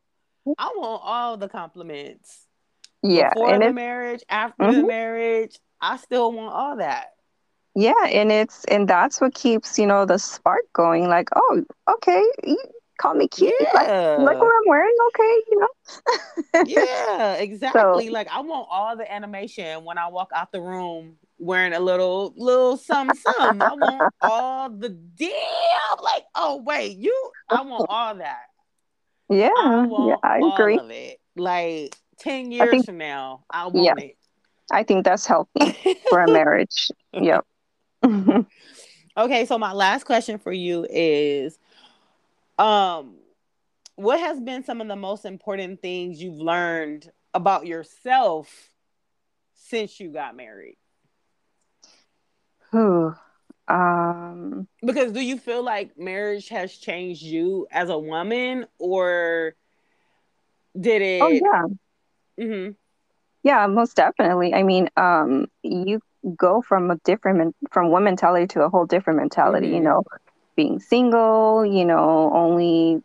I 0.58 0.72
want 0.76 1.02
all 1.06 1.38
the 1.38 1.50
compliments. 1.50 2.48
Yeah, 3.04 3.34
Before 3.34 3.60
the 3.60 3.70
marriage, 3.70 4.24
after 4.30 4.72
the 4.72 4.84
Mhm. 4.84 4.88
marriage, 4.88 5.60
I 5.82 5.98
still 5.98 6.32
want 6.32 6.54
all 6.54 6.78
that. 6.78 7.14
yeah, 7.76 8.06
and 8.08 8.32
it's 8.32 8.66
and 8.66 8.88
that's 8.88 9.22
what 9.22 9.34
keeps 9.34 9.78
you 9.80 9.88
know 9.88 10.06
the 10.06 10.18
spark 10.20 10.64
going. 10.74 11.08
Like, 11.08 11.30
oh, 11.36 11.64
okay, 11.88 12.24
you 12.44 12.58
call 13.00 13.14
me 13.16 13.28
cute. 13.28 13.54
Like, 13.74 13.74
like 13.74 13.88
Yeah. 13.88 14.18
what 14.24 14.36
I'm 14.42 14.68
wearing, 14.68 14.96
okay, 15.08 15.42
you 15.52 15.60
know. 15.60 15.68
Yeah, 16.66 17.34
exactly. 17.36 18.10
Like 18.10 18.28
I 18.32 18.42
want 18.42 18.68
all 18.70 18.96
the 18.98 19.12
animation 19.12 19.86
when 19.86 19.98
I 19.98 20.08
walk 20.08 20.30
out 20.36 20.52
the 20.52 20.62
room 20.62 21.16
wearing 21.40 21.74
a 21.74 21.80
little 21.80 22.34
little 22.36 22.76
some 22.78 23.14
some. 23.14 23.62
I 23.62 23.74
want 23.74 24.14
all 24.22 24.70
the 24.70 24.90
damn 24.90 26.04
like 26.04 26.24
oh 26.36 26.62
wait, 26.66 26.98
you 26.98 27.32
I 27.50 27.62
want 27.62 27.86
all 27.90 28.16
that. 28.16 28.44
Yeah, 29.30 29.50
I 29.56 29.88
yeah, 30.08 30.16
I 30.24 30.38
agree. 30.54 31.16
Like 31.38 31.96
10 32.20 32.52
years 32.52 32.70
think- 32.72 32.86
from 32.86 32.98
now, 32.98 33.46
I 33.50 33.66
Yeah. 33.74 33.94
want 33.94 34.00
it. 34.02 34.18
I 34.72 34.84
think 34.84 35.06
that's 35.06 35.26
healthy 35.26 35.76
for 36.10 36.22
a 36.22 36.28
marriage. 36.32 36.92
Yep. 37.14 37.46
okay, 39.18 39.46
so 39.46 39.58
my 39.58 39.74
last 39.74 40.04
question 40.06 40.38
for 40.38 40.52
you 40.52 40.86
is 40.90 41.58
um 42.60 43.16
what 43.96 44.20
has 44.20 44.40
been 44.40 44.64
some 44.64 44.82
of 44.82 44.88
the 44.88 44.96
most 44.96 45.26
important 45.26 45.82
things 45.82 46.22
you've 46.22 46.40
learned 46.40 47.12
about 47.34 47.66
yourself 47.68 48.70
since 49.54 50.00
you 50.00 50.10
got 50.12 50.36
married? 50.36 50.78
Whew. 52.72 53.16
Um, 53.68 54.68
Because 54.86 55.12
do 55.12 55.22
you 55.22 55.38
feel 55.38 55.64
like 55.64 55.98
marriage 55.98 56.50
has 56.50 56.74
changed 56.76 57.22
you 57.24 57.68
as 57.72 57.90
a 57.90 57.98
woman 58.00 58.66
or 58.80 59.56
did 60.80 61.02
it 61.02 61.22
oh 61.24 61.30
yeah. 61.30 61.64
Mhm. 62.40 62.76
Yeah, 63.44 63.68
most 63.68 63.96
definitely. 63.96 64.54
I 64.54 64.64
mean, 64.64 64.90
um, 64.98 65.48
you 65.64 66.02
go 66.36 66.62
from 66.62 66.92
a 66.92 66.98
different 67.06 67.38
men- 67.38 67.54
from 67.72 67.90
one 67.90 68.04
mentality 68.04 68.48
to 68.48 68.64
a 68.64 68.70
whole 68.70 68.86
different 68.86 69.20
mentality, 69.20 69.68
you 69.68 69.80
Mhm. 69.80 69.84
know, 69.84 70.04
being 70.60 70.80
single, 70.80 71.66
you 71.66 71.86
know, 71.86 72.32
only 72.34 73.02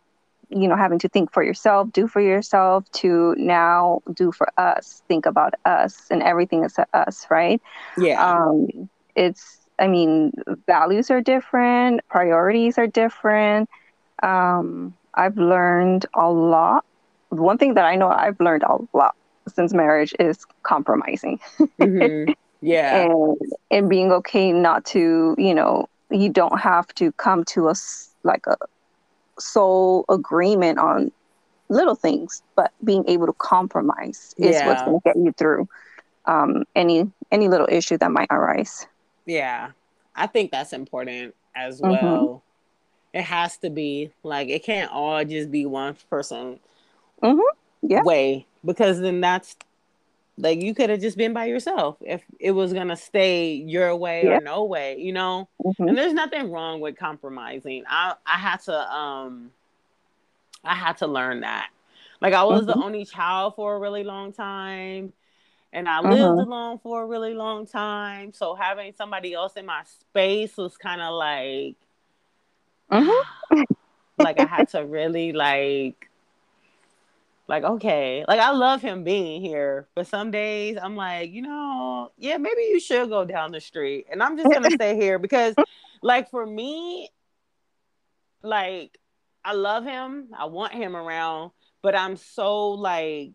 you 0.49 0.67
know, 0.67 0.75
having 0.75 0.99
to 0.99 1.09
think 1.09 1.31
for 1.33 1.43
yourself, 1.43 1.91
do 1.93 2.07
for 2.07 2.21
yourself 2.21 2.89
to 2.91 3.35
now 3.37 4.01
do 4.13 4.31
for 4.31 4.47
us, 4.57 5.03
think 5.07 5.25
about 5.25 5.53
us 5.65 6.07
and 6.11 6.21
everything 6.23 6.63
is 6.63 6.77
us, 6.93 7.27
right? 7.29 7.61
Yeah. 7.97 8.21
Um, 8.21 8.89
it's 9.15 9.67
I 9.79 9.87
mean, 9.87 10.31
values 10.67 11.11
are 11.11 11.21
different, 11.21 12.01
priorities 12.09 12.77
are 12.77 12.87
different. 12.87 13.69
Um, 14.23 14.95
I've 15.13 15.37
learned 15.37 16.05
a 16.15 16.29
lot. 16.29 16.85
One 17.29 17.57
thing 17.57 17.75
that 17.75 17.85
I 17.85 17.95
know 17.95 18.09
I've 18.09 18.39
learned 18.39 18.63
a 18.63 18.77
lot 18.97 19.15
since 19.47 19.73
marriage 19.73 20.13
is 20.19 20.45
compromising 20.63 21.39
Mhm. 21.79 22.33
Yeah. 22.61 23.07
and 23.09 23.37
and 23.71 23.89
being 23.89 24.11
okay 24.11 24.51
not 24.51 24.85
to, 24.87 25.35
you 25.37 25.53
know, 25.53 25.87
you 26.15 26.29
don't 26.29 26.59
have 26.59 26.87
to 26.95 27.11
come 27.13 27.43
to 27.45 27.67
us 27.69 28.13
like 28.23 28.45
a 28.47 28.55
sole 29.39 30.05
agreement 30.09 30.79
on 30.79 31.11
little 31.69 31.95
things, 31.95 32.41
but 32.55 32.71
being 32.83 33.03
able 33.07 33.25
to 33.27 33.33
compromise 33.33 34.33
is 34.37 34.61
what's 34.63 34.81
going 34.83 34.99
to 34.99 35.03
get 35.03 35.15
you 35.15 35.31
through 35.37 35.67
um, 36.25 36.63
any 36.75 37.05
any 37.31 37.47
little 37.47 37.67
issue 37.69 37.97
that 37.97 38.11
might 38.11 38.27
arise. 38.31 38.87
Yeah. 39.25 39.71
I 40.15 40.27
think 40.27 40.51
that's 40.51 40.73
important 40.73 41.35
as 41.55 41.81
Mhm. 41.81 41.91
well. 41.91 42.43
It 43.13 43.23
has 43.23 43.57
to 43.59 43.69
be 43.69 44.11
like 44.23 44.49
it 44.49 44.63
can't 44.63 44.91
all 44.91 45.23
just 45.25 45.51
be 45.51 45.65
one 45.65 45.95
person 46.09 46.59
Yeah. 47.81 48.01
way 48.03 48.45
because 48.63 48.99
then 48.99 49.21
that's 49.21 49.55
like 50.37 50.61
you 50.61 50.73
could 50.75 50.89
have 50.89 50.99
just 50.99 51.17
been 51.17 51.33
by 51.33 51.45
yourself 51.45 51.97
if 52.01 52.23
it 52.39 52.51
was 52.51 52.73
gonna 52.73 52.95
stay 52.97 53.53
your 53.53 53.95
way 53.95 54.25
Yeah. 54.25 54.37
or 54.37 54.41
no 54.41 54.63
way, 54.65 54.97
you 54.99 55.13
know. 55.13 55.47
Mhm. 55.65 55.87
And 55.87 55.97
there's 55.97 56.13
nothing 56.13 56.51
wrong 56.51 56.81
with 56.81 56.97
compromising. 56.97 57.83
I 57.87 58.15
I 58.25 58.37
had 58.37 58.57
to 58.61 58.93
um 58.93 59.51
I 60.63 60.75
had 60.75 60.97
to 60.97 61.07
learn 61.07 61.41
that. 61.41 61.69
Like 62.21 62.33
I 62.33 62.43
was 62.43 62.65
the 62.65 62.75
Mhm. 62.75 62.83
only 62.83 63.05
child 63.05 63.55
for 63.55 63.75
a 63.75 63.79
really 63.79 64.03
long 64.03 64.33
time 64.33 65.13
and 65.71 65.87
I 65.87 65.99
lived 66.01 66.21
Mhm. 66.21 66.41
alone 66.43 66.79
for 66.79 67.03
a 67.03 67.05
really 67.05 67.33
long 67.33 67.67
time. 67.67 68.33
So 68.33 68.55
having 68.55 68.93
somebody 68.93 69.33
else 69.33 69.53
in 69.57 69.65
my 69.65 69.83
space 69.83 70.57
was 70.57 70.77
kind 70.77 71.01
of 71.01 71.13
like 71.13 71.75
Mhm. 72.91 73.21
like 74.17 74.39
I 74.39 74.45
had 74.45 74.69
to 74.69 74.85
really 74.85 75.33
like 75.33 76.09
like 77.47 77.63
okay. 77.63 78.25
Like 78.27 78.39
i 78.39 78.51
love 78.51 78.81
him 78.81 79.03
being 79.03 79.41
here 79.41 79.87
but 79.95 80.07
some 80.07 80.31
days 80.31 80.77
i'm 80.81 80.95
like 80.95 81.31
you 81.31 81.41
know 81.41 82.11
yeah 82.17 82.37
maybe 82.37 82.61
you 82.61 82.79
should 82.79 83.09
go 83.09 83.25
down 83.25 83.51
the 83.51 83.61
street 83.61 84.07
and 84.11 84.21
i'm 84.23 84.37
just 84.37 84.51
gonna 84.51 84.71
stay 84.75 84.95
here 84.95 85.19
because 85.19 85.55
like 86.01 86.29
for 86.29 86.45
me 86.45 87.09
like 88.41 88.97
i 89.43 89.53
love 89.53 89.83
him 89.83 90.29
i 90.37 90.45
want 90.45 90.73
him 90.73 90.95
around 90.95 91.51
but 91.81 91.95
i'm 91.95 92.15
so 92.15 92.71
like 92.71 93.33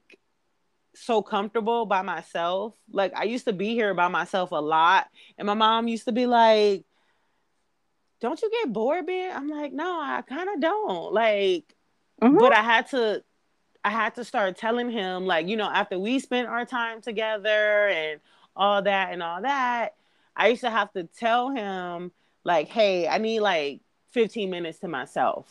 so 0.93 1.23
comfortable 1.23 1.87
by 1.87 2.03
myself. 2.03 2.75
Like 2.91 3.13
i 3.17 3.23
used 3.23 3.45
to 3.45 3.53
be 3.53 3.75
here 3.75 3.95
by 3.95 4.09
myself 4.09 4.51
a 4.51 4.57
lot 4.57 5.07
and 5.39 5.47
my 5.47 5.55
mom 5.55 5.87
used 5.89 6.07
to 6.07 6.13
be 6.13 6.27
like 6.27 6.85
don't 8.21 8.43
you 8.43 8.51
get 8.51 8.73
bored 8.73 9.07
being 9.07 9.31
i'm 9.31 9.49
like 9.49 9.73
no 9.73 10.01
i 10.01 10.23
kind 10.23 10.49
of 10.53 10.61
don't. 10.61 11.13
Like 11.13 11.75
Mhm. 12.23 12.39
but 12.39 12.53
I 12.53 12.63
had 12.63 12.87
to 12.89 13.25
I 13.85 13.91
had 13.91 14.15
to 14.17 14.25
start 14.25 14.57
telling 14.57 14.91
him 14.91 15.27
like 15.27 15.49
you 15.49 15.57
know 15.57 15.69
after 15.71 15.99
we 15.99 16.19
spent 16.19 16.49
our 16.49 16.65
time 16.65 17.01
together 17.01 17.89
and 17.89 18.21
all 18.57 18.83
that 18.83 19.13
and 19.13 19.23
all 19.23 19.41
that 19.43 19.95
I 20.37 20.49
used 20.49 20.61
to 20.63 20.71
have 20.71 20.93
to 20.93 21.05
tell 21.05 21.51
him 21.51 22.13
like 22.45 22.69
hey 22.69 23.09
I 23.09 23.19
need 23.19 23.41
like 23.41 23.81
15 24.11 24.51
minutes 24.51 24.79
to 24.81 24.89
myself. 24.89 25.47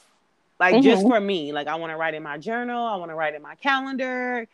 Like 0.59 0.79
just 0.81 1.03
Mhm. 1.03 1.07
for 1.07 1.19
me. 1.19 1.53
Like 1.53 1.67
I 1.67 1.75
want 1.75 1.91
to 1.91 1.97
write 1.97 2.13
in 2.13 2.23
my 2.23 2.37
journal. 2.37 2.83
I 2.85 2.97
want 2.97 3.09
to 3.11 3.15
write 3.15 3.33
in 3.35 3.41
my 3.41 3.55
calendar. 3.55 4.47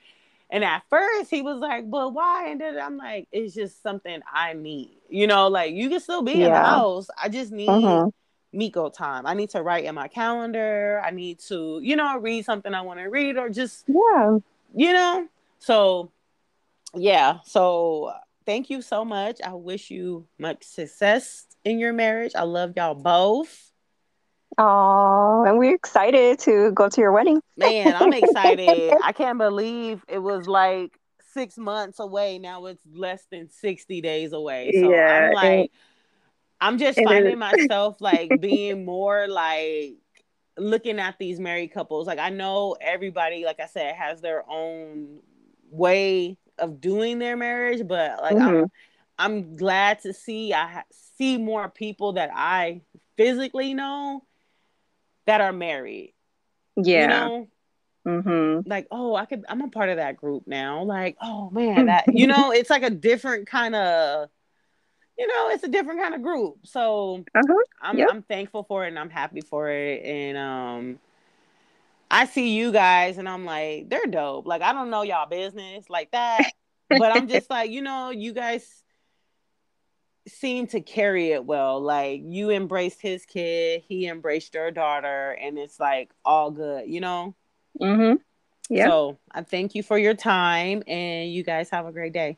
And 0.49 0.63
at 0.63 0.83
first 0.89 1.31
he 1.31 1.41
was 1.41 1.57
like 1.57 1.89
but 1.89 2.13
why? 2.13 2.49
And 2.49 2.61
then 2.61 2.77
I'm 2.79 2.97
like 2.97 3.27
it's 3.31 3.53
just 3.55 3.81
something 3.83 4.21
I 4.31 4.53
need. 4.53 4.91
You 5.09 5.27
know 5.27 5.47
like 5.49 5.73
you 5.73 5.89
can 5.89 5.99
still 5.99 6.21
be 6.21 6.43
in 6.43 6.53
the 6.53 6.61
house. 6.61 7.07
I 7.21 7.29
just 7.29 7.51
need 7.51 7.67
Mhm. 7.83 8.11
Mecko 8.55 8.89
time. 8.89 9.25
I 9.25 9.33
need 9.33 9.49
to 9.51 9.61
write 9.61 9.85
in 9.85 9.93
my 9.95 10.07
calendar. 10.07 11.01
I 11.03 11.11
need 11.11 11.39
to, 11.47 11.79
you 11.83 11.95
know, 11.95 12.17
read 12.17 12.45
something 12.45 12.73
I 12.73 12.81
want 12.81 12.99
to 12.99 13.05
read 13.05 13.37
or 13.37 13.49
just, 13.49 13.85
Yeah. 13.87 14.39
you 14.73 14.93
know. 14.93 15.27
So, 15.59 16.11
yeah. 16.93 17.39
So, 17.43 18.13
thank 18.45 18.69
you 18.69 18.81
so 18.81 19.03
much. 19.03 19.41
I 19.45 19.53
wish 19.53 19.91
you 19.91 20.25
much 20.39 20.63
success 20.63 21.45
in 21.63 21.79
your 21.79 21.93
marriage. 21.93 22.31
I 22.35 22.43
love 22.43 22.73
y'all 22.75 22.95
both. 22.95 23.71
Oh, 24.57 25.43
and 25.45 25.57
we're 25.57 25.75
excited 25.75 26.39
to 26.39 26.71
go 26.71 26.87
to 26.87 27.01
your 27.01 27.11
wedding. 27.11 27.41
Man, 27.57 27.95
I'm 27.95 28.13
excited. 28.13 28.93
I 29.03 29.11
can't 29.11 29.37
believe 29.37 30.05
it 30.07 30.19
was 30.19 30.47
like 30.47 30.97
six 31.33 31.57
months 31.57 31.99
away. 31.99 32.39
Now 32.39 32.65
it's 32.65 32.83
less 32.93 33.25
than 33.29 33.49
60 33.49 33.99
days 33.99 34.31
away. 34.31 34.71
So, 34.73 34.89
Yeah, 34.91 35.27
I'm 35.27 35.33
like, 35.33 35.71
I'm 36.61 36.77
just 36.77 36.97
and 36.97 37.07
finding 37.07 37.37
myself 37.39 37.97
like 37.99 38.31
being 38.39 38.85
more 38.85 39.27
like 39.27 39.95
looking 40.57 40.99
at 40.99 41.17
these 41.19 41.39
married 41.39 41.73
couples. 41.73 42.07
Like 42.07 42.19
I 42.19 42.29
know 42.29 42.75
everybody, 42.79 43.45
like 43.45 43.59
I 43.59 43.67
said, 43.67 43.95
has 43.95 44.21
their 44.21 44.43
own 44.49 45.19
way 45.69 46.37
of 46.57 46.79
doing 46.79 47.19
their 47.19 47.35
marriage, 47.35 47.85
but 47.87 48.21
like 48.21 48.37
I'm 48.37 48.49
Mhm. 48.55 48.69
I'm 49.17 49.55
glad 49.55 49.99
to 50.01 50.13
see 50.13 50.53
I 50.53 50.67
ha- 50.67 50.83
see 51.17 51.37
more 51.37 51.69
people 51.69 52.13
that 52.13 52.29
I 52.33 52.81
physically 53.17 53.73
know 53.73 54.23
that 55.25 55.41
are 55.41 55.53
married. 55.53 56.13
Yeah. 56.75 57.01
You 57.01 57.07
know, 57.07 57.47
Mhm. 58.05 58.63
like 58.67 58.87
oh, 58.91 59.15
I 59.15 59.25
could 59.25 59.45
I'm 59.49 59.61
a 59.61 59.69
part 59.69 59.89
of 59.89 59.97
that 59.97 60.17
group 60.17 60.47
now. 60.47 60.83
Like 60.83 61.17
oh 61.21 61.49
man, 61.49 61.85
that 61.87 62.13
you 62.13 62.27
know, 62.27 62.51
it's 62.51 62.69
like 62.69 62.83
a 62.83 62.89
different 62.89 63.47
kind 63.47 63.75
of 63.75 64.29
you 65.17 65.27
know, 65.27 65.49
it's 65.49 65.63
a 65.63 65.67
different 65.67 66.01
kind 66.01 66.15
of 66.15 66.21
group. 66.21 66.59
So 66.65 67.25
Uh-huh. 67.35 67.63
I'm 67.81 67.97
Yep. 67.97 68.09
I'm 68.09 68.21
thankful 68.23 68.63
for 68.63 68.85
it 68.85 68.89
and 68.89 68.99
I'm 68.99 69.09
happy 69.09 69.41
for 69.41 69.69
it. 69.69 70.03
And 70.03 70.37
um 70.37 70.99
I 72.09 72.25
see 72.25 72.55
you 72.55 72.71
guys 72.71 73.17
and 73.17 73.27
I'm 73.27 73.45
like, 73.45 73.89
they're 73.89 74.05
dope. 74.05 74.45
Like 74.45 74.61
I 74.61 74.73
don't 74.73 74.89
know 74.89 75.01
y'all 75.01 75.27
business 75.27 75.89
like 75.89 76.11
that. 76.11 76.51
but 76.89 77.11
I'm 77.11 77.27
just 77.27 77.49
like, 77.49 77.71
you 77.71 77.81
know, 77.81 78.09
you 78.11 78.33
guys 78.33 78.83
seem 80.27 80.67
to 80.67 80.81
carry 80.81 81.31
it 81.31 81.45
well. 81.45 81.79
Like 81.81 82.21
you 82.23 82.49
embraced 82.51 83.01
his 83.01 83.25
kid, 83.25 83.83
he 83.87 84.07
embraced 84.07 84.53
your 84.53 84.71
daughter, 84.71 85.31
and 85.31 85.57
it's 85.57 85.79
like 85.79 86.11
all 86.23 86.51
good, 86.51 86.87
you 86.89 86.99
know? 87.01 87.35
Mm-hmm. 87.81 88.15
Yeah. 88.69 88.87
So 88.87 89.17
I 89.31 89.43
thank 89.43 89.75
you 89.75 89.83
for 89.83 89.97
your 89.97 90.13
time 90.15 90.83
and 90.87 91.31
you 91.31 91.43
guys 91.43 91.69
have 91.69 91.85
a 91.85 91.91
great 91.91 92.13
day. 92.13 92.37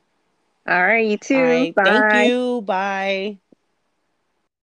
All 0.68 0.84
right, 0.86 1.06
you 1.08 1.18
too. 1.18 1.68
Bye. 1.76 1.84
Thank 1.84 2.14
you. 2.14 2.62
Bye. 2.64 3.40